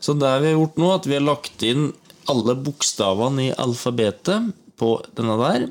[0.00, 1.90] Så det vi har gjort nå, at vi har lagt inn
[2.30, 4.50] alle bokstavene i alfabetet
[4.80, 5.68] på denne der.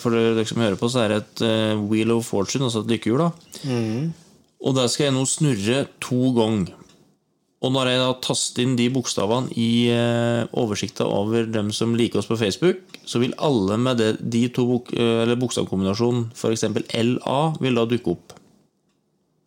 [0.00, 2.94] For dere som hører på, så er det et eh, Wheel of Fortune, altså et
[2.94, 3.26] lykkehjul.
[3.26, 3.30] da.
[4.64, 6.72] Og der skal jeg nå snurre to ganger.
[7.64, 12.20] Og når jeg da taster inn de bokstavene i uh, oversikta over dem som liker
[12.20, 16.66] oss på Facebook, så vil alle med det, de to bok, eh, bokstavkombinasjonen, f.eks.
[16.92, 18.34] LA, vil da dukke opp.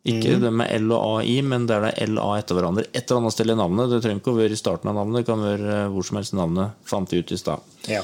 [0.08, 2.86] Ikke det med L og A i, men der det er LA etter hverandre.
[2.94, 3.92] Et eller annet sted i navnet.
[3.92, 6.20] Det trenger ikke å være i starten av navnet, det kan være eh, hvor som
[6.20, 6.80] helst i navnet.
[6.88, 7.76] Fant vi ut i stad.
[7.92, 8.02] Ja.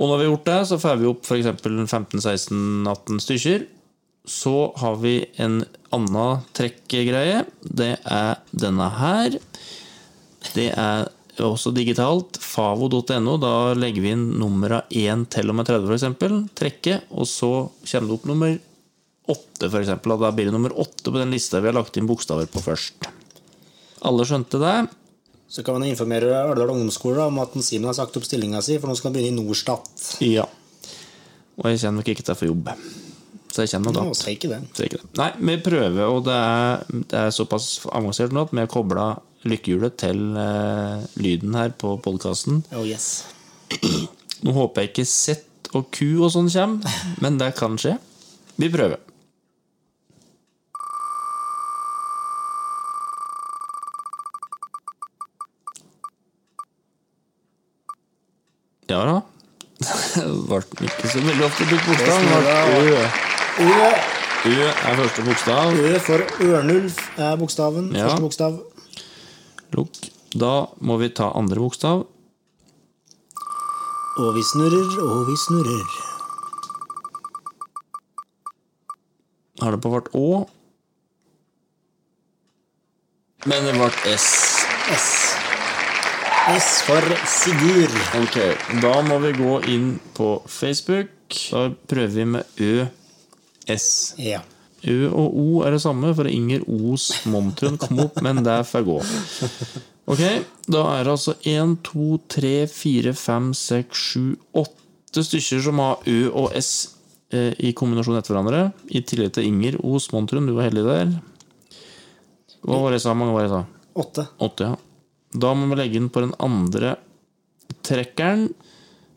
[0.00, 1.50] Og når vi har gjort det, så får vi opp f.eks.
[1.62, 3.66] 15-16-18 stykker.
[4.32, 5.60] Så har vi en
[5.92, 7.44] annen trekkgreie.
[7.62, 9.36] Det er denne her.
[10.56, 11.10] Det er
[11.42, 12.40] også digitalt.
[12.40, 13.36] Favo.no.
[13.42, 16.52] Da legger vi inn numra 1 til og med 30, f.eks.
[16.58, 17.00] Trekke.
[17.12, 17.52] Og så
[17.84, 18.60] kommer det opp nummer
[19.30, 19.92] 8, f.eks.
[19.94, 22.62] Og da blir det nummer 8 på den lista vi har lagt inn bokstaver på
[22.64, 23.06] først.
[24.08, 24.76] Alle skjønte det?
[25.52, 28.88] Så kan man informere Ørdal ungdomsskole om at Simen har sagt opp stillinga si, for
[28.88, 29.90] nå skal han begynne i Norstat.
[30.24, 30.46] Ja.
[31.60, 32.70] Og jeg kjenner nok ikke til få jobb.
[33.52, 34.62] Så jeg kjenner noe Nå, ikke det.
[34.80, 35.10] Ikke det.
[35.20, 39.10] Nei, vi prøver, og det er, det er såpass avansert nå at vi har kobla
[39.44, 42.62] lykkehjulet til uh, lyden her på podkasten.
[42.72, 43.26] Oh yes.
[44.42, 47.98] Nå håper jeg ikke Z og Q og sånn kommer, men det kan skje.
[48.56, 49.11] Vi prøver.
[58.90, 59.18] Ja da.
[60.48, 62.18] Ble ikke så veldig ofte brukt bokstav.
[62.22, 62.96] Ø.
[63.62, 63.68] Ø,
[64.42, 65.74] Ø er første bokstav.
[65.78, 67.90] Ø for Ørnulf er bokstaven.
[67.94, 68.08] Ja.
[68.08, 68.58] Første bokstav.
[69.76, 70.08] Lukk.
[70.32, 72.06] Da må vi ta andre bokstav.
[74.22, 75.84] Og vi snurrer, og vi snurrer.
[79.62, 80.42] Har det på vart Å.
[83.46, 84.26] Men det ble S.
[84.94, 85.06] S.
[86.48, 87.92] S for Sigurd.
[88.18, 88.36] Ok,
[88.82, 91.36] da må vi gå inn på Facebook.
[91.52, 92.72] Da prøver vi med Ø,
[93.70, 93.86] S.
[94.18, 94.40] Ja.
[94.82, 98.86] Ø og O er det samme, for Inger Os Montrun kom opp, men det får
[98.88, 98.98] gå.
[100.10, 100.22] Ok,
[100.66, 104.22] da er det altså 1, 2, 3, 4, 5, 6, 7,
[104.64, 106.72] 8 stykker som har Ø og S
[107.30, 108.64] eh, i kombinasjon etter hverandre.
[108.90, 111.14] I tillegg til Inger Os Montrun, du var heldig der.
[112.66, 113.14] Hva var det jeg sa?
[113.14, 113.62] Mange var det jeg sa?
[114.02, 114.26] Åtte.
[114.42, 114.80] Åtte, ja.
[115.32, 116.96] Da må vi legge den på den andre
[117.86, 118.50] trekkeren.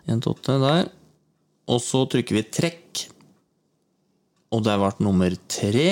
[0.07, 0.89] 1 2, 3, der.
[1.71, 3.05] Og så trykker vi trekk.
[4.53, 5.89] Og det ble nummer tre.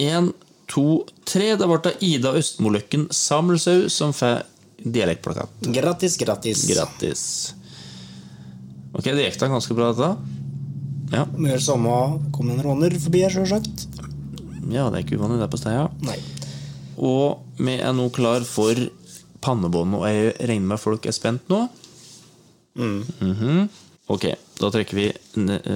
[0.00, 0.30] 1,
[0.72, 0.84] 2,
[1.28, 1.48] 3.
[1.60, 4.44] Det ble av Ida Østmoløkken Samuelshaug som får
[4.86, 5.52] dialektplakat.
[5.74, 6.64] Grattis, grattis.
[6.70, 7.22] Grattis.
[8.96, 10.14] Ok, det gikk da ganske bra, dette.
[11.12, 11.96] Ja, Vi gjør samme
[12.34, 13.84] kom en råner forbi her, sjølsagt.
[14.72, 15.84] ja det er ikke uvanlig det på Steia.
[16.02, 16.16] Nei.
[16.96, 18.74] Og vi er nå klar for
[19.46, 21.62] pannebånd, og jeg regner med folk er spent nå.
[22.76, 23.68] Mhm.
[24.12, 24.28] Ok,
[24.60, 25.06] da trekker vi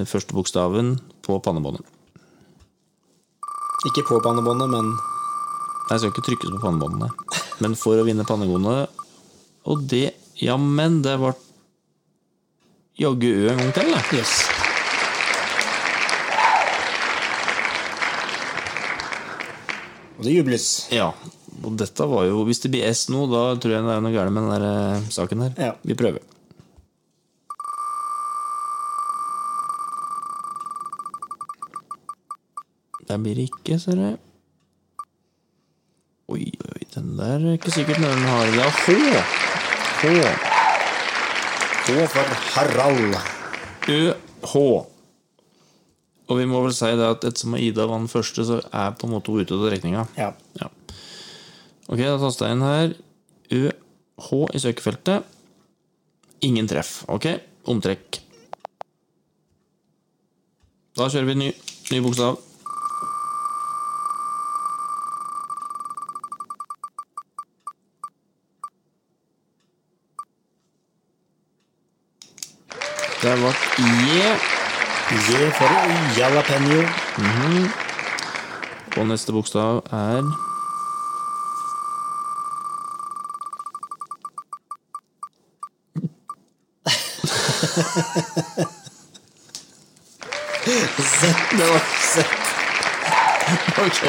[0.07, 0.93] første bokstaven
[1.25, 1.83] på pannebåndet.
[3.89, 4.91] Ikke på pannebåndet, men
[5.91, 7.07] Nei, Jeg skal ikke trykkes på pannebåndene.
[7.59, 9.01] Men for å vinne pannebåndet
[9.67, 11.33] Og det Jammen, det ble
[13.01, 13.99] jaggu Ø en gang til, da.
[14.15, 14.31] Yes.
[20.17, 20.67] Og det jubles.
[20.93, 21.11] Ja.
[21.61, 24.13] Og dette var jo Hvis det blir S nå, da tror jeg det er noe
[24.15, 25.55] galt med den der eh, saken her.
[25.59, 25.73] Ja.
[25.83, 26.23] Vi prøver.
[33.11, 34.19] Der blir det ikke, ser jeg.
[36.31, 38.93] Oi, oi, den der er ikke sikkert når den har Det er H.
[39.99, 40.05] H.
[41.91, 43.17] H for Harald.
[43.91, 44.55] ØH.
[46.31, 49.15] Og vi må vel si det at ettersom Ida den første, så er på en
[49.17, 50.05] måte ute av regninga.
[50.15, 50.29] Ja.
[50.61, 50.69] Ja.
[51.91, 52.91] Ok, da taster jeg inn her
[53.51, 55.25] UH i søkefeltet.
[56.47, 57.01] Ingen treff.
[57.11, 57.25] Ok,
[57.67, 58.21] omtrekk.
[60.95, 61.49] Da kjører vi ny,
[61.91, 62.37] ny bokstav.
[73.21, 73.51] Det ble
[74.07, 74.31] J.
[75.27, 76.79] J for Jalapeno.
[78.95, 80.23] Og neste bokstav er
[91.01, 91.35] Z.
[91.57, 91.81] Det var
[92.13, 92.41] sett.
[93.79, 94.01] Ok.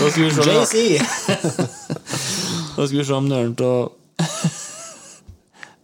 [0.00, 0.42] Da skal vi se.
[0.42, 1.02] JC.
[2.76, 3.88] Da skal vi se om nøren til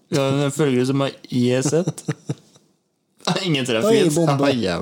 [0.09, 1.73] Vi har en følger som har IEZ.
[3.43, 3.85] Ingen treff.
[3.89, 4.53] Oi, bombe.
[4.53, 4.81] Ja.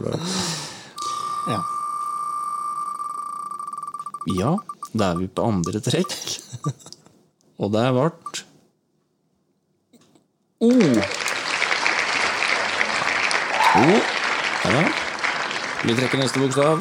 [4.38, 4.58] Ja,
[4.92, 6.12] da er vi på andre trekk.
[7.62, 8.10] Og det ble
[10.62, 10.70] O.
[13.82, 14.00] O.
[14.62, 14.82] Ja da.
[15.83, 16.78] Vi trekker neste bokstav.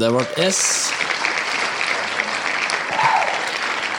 [0.00, 0.90] Det ble S.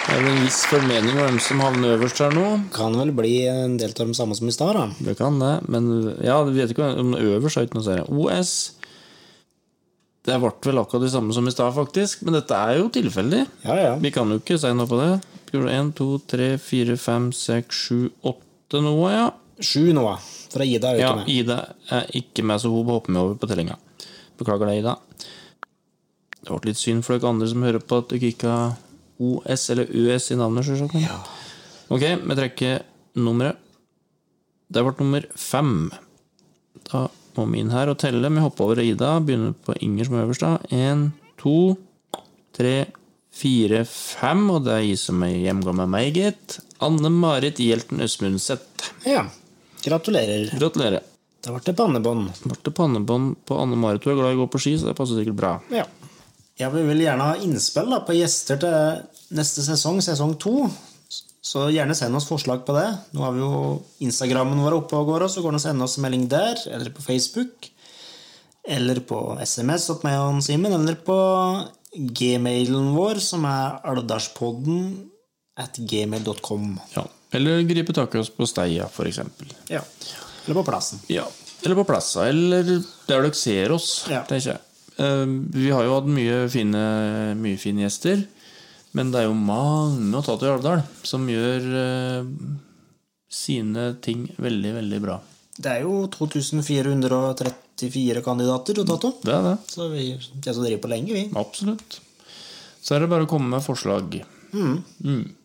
[0.01, 2.45] Det er vel en viss formening om hvem som havner øverst her nå.
[2.75, 4.89] Kan vel bli en del av de samme som i stad, da.
[4.99, 5.87] Det kan det, men
[6.19, 8.09] ja, vi vet ikke om øverst er ikke noe særlig.
[8.11, 8.80] OS
[10.21, 13.41] Det ble vel akkurat det samme som i stad, faktisk, men dette er jo tilfeldig.
[13.65, 13.93] Ja, ja.
[14.01, 15.15] Vi kan jo ikke si noe på det.
[15.47, 17.95] Skal vi se, 1, 2, 3, 4, 5, 6, 7,
[18.31, 19.25] 8 noe, ja.
[19.61, 20.03] Sju nå,
[20.53, 21.31] for Ida er jo Ja, ikke med.
[21.33, 21.57] Ida
[21.97, 23.75] er ikke med, så hun hopper med over på tellinga.
[24.39, 24.95] Beklager det, Ida.
[26.41, 28.77] Det ble litt synd for dere andre som hører på at dere ikke har
[29.21, 30.97] OS eller US i navnet, sjølsagt.
[31.01, 31.17] Ja.
[31.93, 32.85] Ok, vi trekker
[33.21, 33.57] nummeret.
[34.71, 35.89] Det ble nummer fem.
[36.87, 37.07] Da
[37.37, 38.31] må inn her og telle.
[38.31, 39.13] Vi hopper over Ida.
[39.23, 40.47] Begynner på Inger som er øverst.
[40.73, 41.05] En,
[41.41, 41.75] to,
[42.57, 42.75] tre,
[43.35, 44.43] fire, fem.
[44.53, 46.59] Og det er I som er hjemgammel meg, gitt.
[46.81, 48.91] Anne-Marit Hjelten Østmundseth.
[49.07, 49.27] Ja.
[49.85, 50.51] Gratulerer.
[50.57, 51.07] Gratulerer.
[51.41, 52.27] Da ble det pannebånd.
[52.43, 54.05] Ble det pannebånd på Anne-Marit.
[54.05, 55.55] Hun er glad i å gå på ski, så det passer sikkert bra.
[55.73, 55.87] Ja.
[56.59, 60.67] Jeg vi vil gjerne ha innspill da, på gjester til neste sesong, sesong to.
[61.41, 62.87] Så gjerne send oss forslag på det.
[63.17, 65.63] Nå har vi jo Instagrammen vår oppe og går, og så går det an å
[65.63, 67.69] sende oss en melding der, eller på Facebook.
[68.69, 71.17] Eller på SMS opp med Jan Simen, eller på
[71.97, 74.83] gmailen vår, som er alvdalspodden
[75.59, 76.75] at gmail.com.
[76.95, 77.07] Ja.
[77.35, 79.49] Eller gripe tak i oss på Steia, for eksempel.
[79.71, 79.81] Ja.
[80.45, 81.01] Eller på plassen.
[81.11, 81.25] Ja.
[81.61, 84.23] Eller på Plassa, eller der dere ser oss, Ja.
[84.25, 84.61] tenker jeg.
[84.97, 88.23] Eh, Vi har jo hatt mye fine, mye fine gjester,
[88.97, 92.31] men det er jo mange å ta til i Alvdal som gjør eh,
[93.31, 95.17] sine ting veldig, veldig bra.
[95.61, 99.13] Det er jo 2434 kandidater å ta til.
[99.23, 99.57] Det er det.
[99.71, 101.23] Så vi det er som driver på lenge, vi.
[101.39, 101.99] Absolutt.
[102.81, 104.19] Så er det bare å komme med forslag.
[104.51, 105.37] Dagens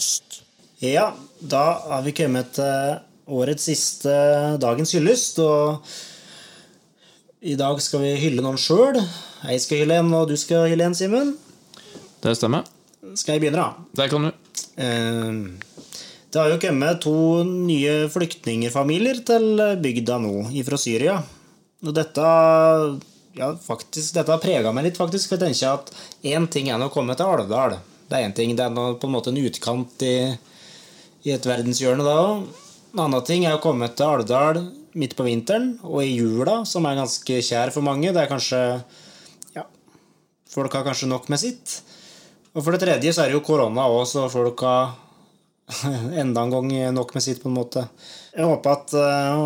[0.00, 0.42] hyllest.
[0.80, 4.12] Ja, da har vi kommet til årets siste
[4.60, 5.84] dagens hyllest, og
[7.42, 8.96] i dag skal vi hylle noen sjøl.
[9.44, 11.34] Jeg skal hylle en, og du skal hylle en, Simen.
[12.20, 12.64] Det stemmer.
[13.16, 13.84] Skal jeg begynne, da?
[13.96, 14.32] Der kan du.
[14.76, 15.32] Eh,
[16.30, 21.16] Det har jo kommet to nye flyktningfamilier til bygda nå, fra Syria.
[21.82, 22.22] Og dette
[23.34, 25.28] ja, faktisk, dette har prega meg litt, faktisk.
[25.28, 25.90] For jeg tenker at
[26.22, 27.80] én ting er å komme til Alvdal.
[28.10, 28.56] Det er én ting.
[28.58, 30.16] Det er på en måte en utkant i,
[31.22, 32.48] i et verdenshjørne da òg.
[32.90, 34.64] En annen ting er å komme til Alvdal
[34.98, 38.10] midt på vinteren og i jula, som er ganske kjær for mange.
[38.10, 38.62] Det er kanskje
[39.54, 39.68] Ja,
[40.50, 41.76] folk har kanskje nok med sitt.
[42.50, 44.96] Og for det tredje så er det jo korona òg, så folk har
[46.22, 47.86] enda en gang nok med sitt, på en måte.
[48.34, 49.40] Jeg håper at, eh,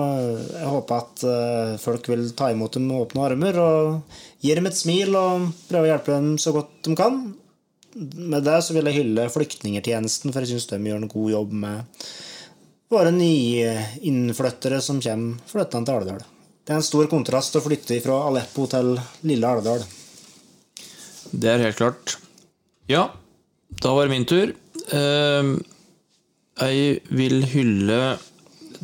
[0.56, 4.68] jeg håper at eh, folk vil ta imot dem med åpne armer og gi dem
[4.70, 7.20] et smil og prøve å hjelpe dem så godt de kan.
[7.94, 11.52] Med det så vil jeg hylle Flyktningertjenesten, for jeg syns de gjør en god jobb
[11.64, 12.06] med
[12.94, 16.24] våre nyinnflyttere som kommer flyttende til Alvdal.
[16.64, 18.94] Det er en stor kontrast å flytte fra Aleppo til
[19.28, 19.84] lille Alvdal.
[21.30, 22.16] Det er helt klart.
[22.90, 23.08] Ja,
[23.82, 24.52] da var det min tur.
[24.94, 25.54] Eh,
[26.54, 28.18] jeg vil hylle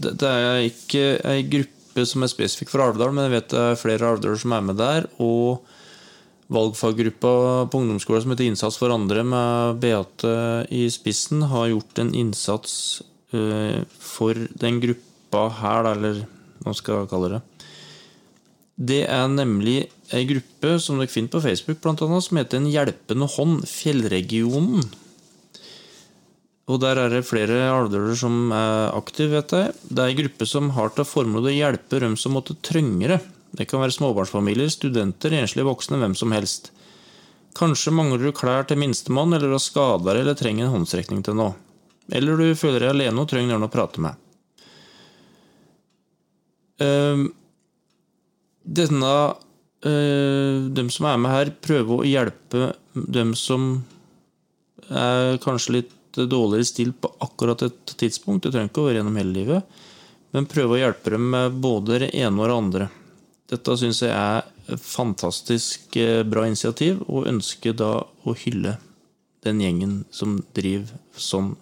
[0.00, 3.80] Det er ikke ei gruppe som er spesifikk for Alvdal, men jeg vet det er
[3.80, 5.08] flere alvdaler som er med der.
[5.20, 5.60] Og
[6.50, 7.32] valgfaggruppa
[7.70, 10.34] på ungdomsskolen som heter Innsats for andre, med Beate
[10.74, 12.74] i spissen, har gjort en innsats
[13.32, 16.24] eh, for den gruppa her, eller
[16.64, 17.42] hva skal jeg kalle det.
[18.80, 19.78] Det er nemlig
[20.16, 24.88] ei gruppe som dere finner på Facebook, blant annet, som heter En hjelpende hånd Fjellregionen.
[26.70, 29.74] Og der er det flere alvdøler som er aktive, vet jeg.
[29.90, 33.20] Det er en gruppe som har til formål å hjelpe dem som måtte trenge det.
[33.56, 36.70] Det kan være småbarnsfamilier, studenter, enslige voksne, hvem som helst.
[37.58, 41.38] Kanskje mangler du klær til minstemann, eller har skada deg eller trenger en håndsrekning til
[41.40, 41.56] noe.
[42.14, 44.26] Eller du føler deg alene og trenger noen å prate med.
[46.80, 47.28] Ehm,
[48.64, 49.14] denne
[49.84, 53.72] eh, Dem som er med her, prøver å hjelpe dem som
[54.90, 58.44] er kanskje litt dårligere stilt på akkurat et tidspunkt.
[58.44, 59.78] Det trenger ikke å være gjennom hele livet.
[60.34, 62.88] Men prøve å hjelpe dem med både det ene og det andre.
[63.50, 68.76] Dette syns jeg er et fantastisk eh, bra initiativ, og ønsker da å hylle
[69.42, 71.54] den gjengen som driver sånn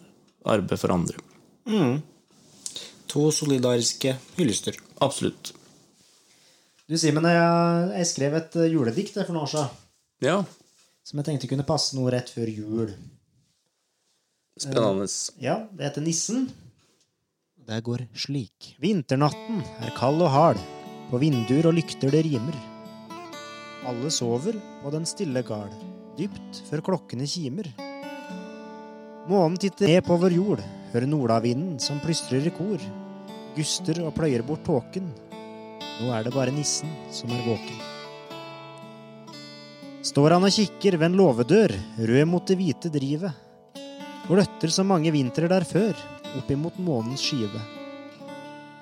[0.48, 1.22] arbeid for andre.
[3.08, 4.76] To solidariske hyllester.
[5.04, 5.54] Absolutt.
[6.88, 9.84] Du, Simen, jeg, jeg skrev et eh, juledikt for noen år siden.
[10.24, 10.38] Ja,
[11.08, 12.92] Som jeg tenkte kunne passe noe rett før jul.
[14.58, 15.06] spennende.
[15.40, 16.48] Ja, det heter Nissen.
[17.68, 18.74] Det går slik.
[18.80, 20.60] Vinternatten er kald og hard.
[21.08, 22.56] På vinduer og lykter det rimer.
[23.88, 25.72] Alle sover på den stille gard,
[26.18, 27.70] dypt før klokkene kimer.
[29.28, 32.82] Månen titter ned på vår jord, hører nordavinden som plystrer i kor.
[33.56, 35.08] Guster og pløyer bort tåken.
[35.98, 37.84] Nå er det bare nissen som er våken.
[40.08, 43.44] Står han og kikker ved en låvedør, rød mot det hvite drivet
[44.28, 45.96] gløtter som mange vintrer der før,
[46.36, 47.60] oppimot månens skive.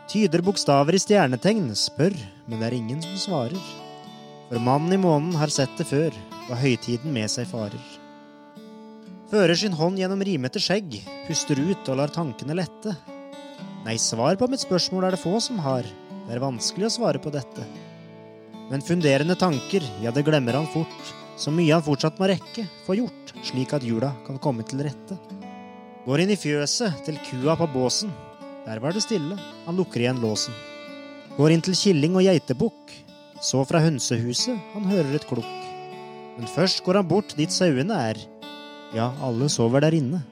[0.06, 2.14] Tyder bokstaver i stjernetegn, spør,
[2.46, 3.70] men det er ingen som svarer.
[4.46, 6.14] For mannen i månen har sett det før,
[6.46, 7.82] hva høytiden med seg farer.
[9.26, 12.94] Fører sin hånd gjennom rimete skjegg, puster ut og lar tankene lette.
[13.82, 15.88] Nei, svar på mitt spørsmål er det få som har,
[16.28, 17.66] det er vanskelig å svare på dette.
[18.70, 23.00] Men funderende tanker, ja, det glemmer han fort, så mye han fortsatt må rekke, få
[23.00, 25.18] gjort, slik at jula kan komme til rette.
[26.06, 28.14] Går inn i fjøset til kua på båsen.
[28.66, 30.54] Der var det stille, han lukker igjen låsen.
[31.36, 32.94] Går inn til killing og geitebukk.
[33.44, 35.66] Så fra hønsehuset han hører et klukk.
[36.36, 38.18] Men først går han bort dit sauene er.
[38.96, 40.22] Ja, alle sover der inne.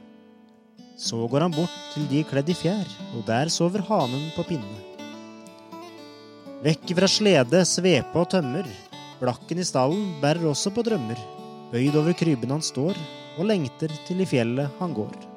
[0.99, 4.81] Så går han bort til de kledd i fjær, og der sover hanen på pinne.
[6.65, 8.67] Vekk fra slede, svepe og tømmer.
[9.21, 11.21] Blakken i stallen bærer også på drømmer.
[11.71, 12.99] Bøyd over krybben han står,
[13.39, 15.34] og lengter til i fjellet han går.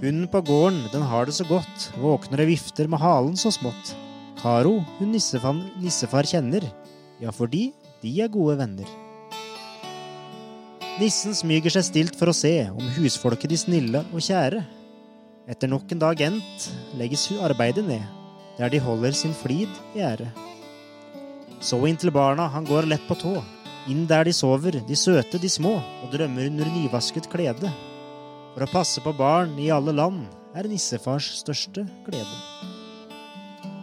[0.00, 3.90] Hunden på gården, den har det så godt, våkner og vifter med halen så smått.
[4.40, 6.64] Karo, hun nissefan, nissefar kjenner,
[7.20, 7.66] ja, fordi
[8.00, 8.88] de er gode venner.
[10.96, 14.62] Nissen smyger seg stilt for å se om husfolket de snille og kjære.
[15.52, 18.08] Etter nok en dag endt legges arbeidet ned,
[18.56, 20.30] der de holder sin flid i ære.
[21.60, 23.36] Så inn til barna, han går lett på tå,
[23.92, 27.68] inn der de sover, de søte, de små, og drømmer under nyvasket klede.
[28.54, 30.24] For å passe på barn i alle land
[30.58, 32.38] er nissefars største glede.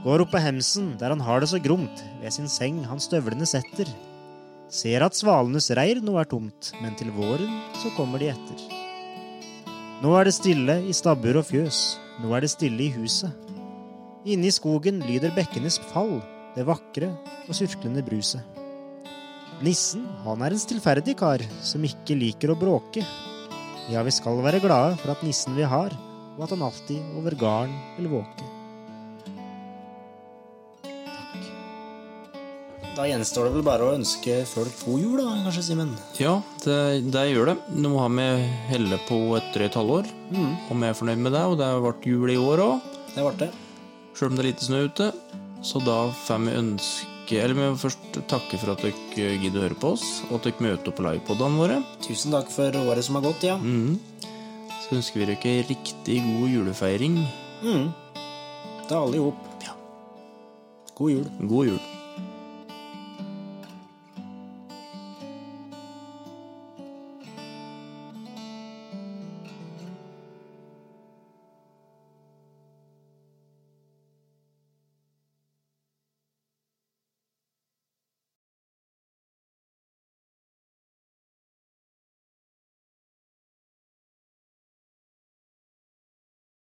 [0.03, 3.47] Går opp på hemsen, der han har det så gromt, ved sin seng han støvlene
[3.47, 3.89] setter.
[4.67, 8.65] Ser at svalenes reir nå er tomt, men til våren så kommer de etter.
[10.03, 11.79] Nå er det stille i stabbur og fjøs,
[12.21, 13.31] nå er det stille i huset.
[14.27, 16.19] Inne i skogen lyder bekkenes fall,
[16.57, 17.13] det vakre
[17.47, 18.43] og surklende bruset.
[19.63, 23.01] Nissen, han er en stillferdig kar, som ikke liker å bråke.
[23.91, 25.93] Ja, vi skal være glade for at nissen vi har,
[26.37, 28.47] og at han alltid over garden vil våke.
[32.97, 35.91] Da gjenstår det vel bare å ønske folk god jul, da, kanskje, Simen?
[36.17, 36.77] Ja, det,
[37.13, 37.55] det gjør det.
[37.77, 38.25] Nå har vi
[38.71, 40.55] helle på et drøyt halvår, Mm.
[40.67, 41.43] og vi er fornøyd med det.
[41.45, 42.81] Og det har vært jul i år òg,
[43.13, 43.51] Det ble det.
[44.17, 45.11] sjøl om det er lite snø ute.
[45.63, 49.65] Så da får vi ønske Eller vi må først takke for at dere gidder å
[49.65, 51.81] høre på oss, og at dere møter opp på livepodene våre.
[52.05, 53.57] Tusen takk for året som har gått, ja.
[53.59, 53.99] Mm.
[54.85, 57.19] Så ønsker vi dere riktig god julefeiring.
[57.65, 57.91] Mm.
[58.87, 59.45] Til alle i hop.
[59.65, 59.75] Ja.
[60.95, 61.29] God jul.
[61.43, 61.96] God jul.